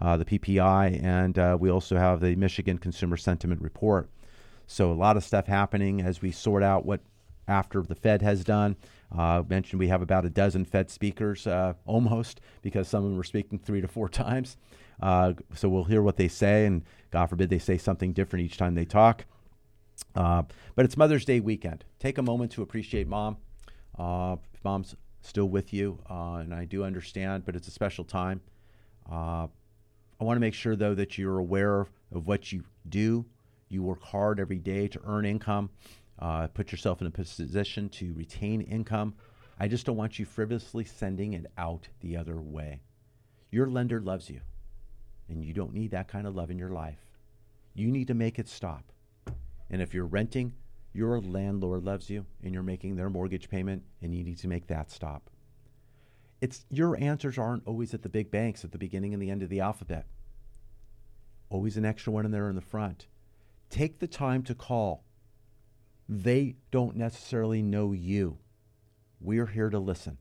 [0.00, 1.02] uh, the PPI.
[1.02, 4.08] And we also have the Michigan Consumer Sentiment Report.
[4.66, 7.00] So, a lot of stuff happening as we sort out what
[7.48, 8.76] after the Fed has done.
[9.16, 13.16] Uh, mentioned we have about a dozen Fed speakers, uh, almost, because some of them
[13.16, 14.56] were speaking three to four times.
[15.02, 18.56] Uh, so we'll hear what they say, and God forbid they say something different each
[18.56, 19.24] time they talk.
[20.14, 20.42] Uh,
[20.74, 21.84] but it's Mother's Day weekend.
[21.98, 23.36] Take a moment to appreciate mom.
[23.98, 28.40] Uh, mom's still with you, uh, and I do understand, but it's a special time.
[29.10, 31.80] I want to make sure, though, that you're aware
[32.12, 33.24] of what you do.
[33.70, 35.70] You work hard every day to earn income
[36.20, 39.14] uh, put yourself in a position to retain income.
[39.58, 42.82] I just don't want you frivolously sending it out the other way.
[43.50, 44.40] Your lender loves you,
[45.28, 46.98] and you don't need that kind of love in your life.
[47.74, 48.92] You need to make it stop.
[49.70, 50.54] And if you're renting,
[50.92, 54.66] Your landlord loves you and you're making their mortgage payment and you need to make
[54.66, 55.30] that stop.
[56.40, 59.42] It's your answers aren't always at the big banks at the beginning and the end
[59.42, 60.06] of the alphabet.
[61.48, 63.06] Always an extra one in there in the front.
[63.68, 65.04] Take the time to call.
[66.12, 68.38] They don't necessarily know you.
[69.20, 70.18] We're here to listen.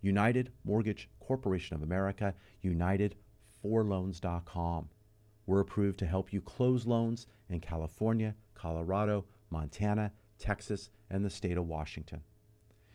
[0.00, 4.88] United Mortgage Corporation of America, UnitedForLoans.com.
[5.46, 10.10] We're approved to help you close loans in California, Colorado, Montana,
[10.40, 12.22] Texas, and the state of Washington.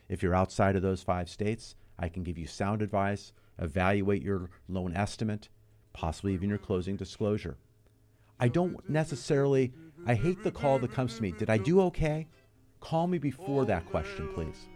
[0.09, 4.49] If you're outside of those five states, I can give you sound advice, evaluate your
[4.67, 5.47] loan estimate,
[5.93, 7.55] possibly even your closing disclosure.
[8.37, 9.71] I don't necessarily,
[10.05, 11.31] I hate the call that comes to me.
[11.31, 12.27] Did I do okay?
[12.79, 14.67] Call me before that question, please.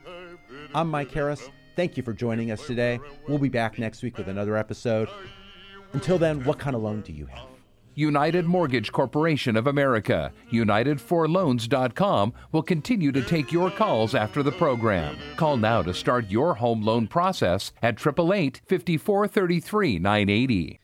[0.74, 1.50] I'm Mike Harris.
[1.76, 3.00] Thank you for joining us today.
[3.28, 5.10] We'll be back next week with another episode.
[5.94, 7.46] Until then, what kind of loan do you have?
[7.94, 15.18] United Mortgage Corporation of America, UnitedForLoans.com will continue to take your calls after the program.
[15.36, 20.80] Call now to start your home loan process at 888 5433 980.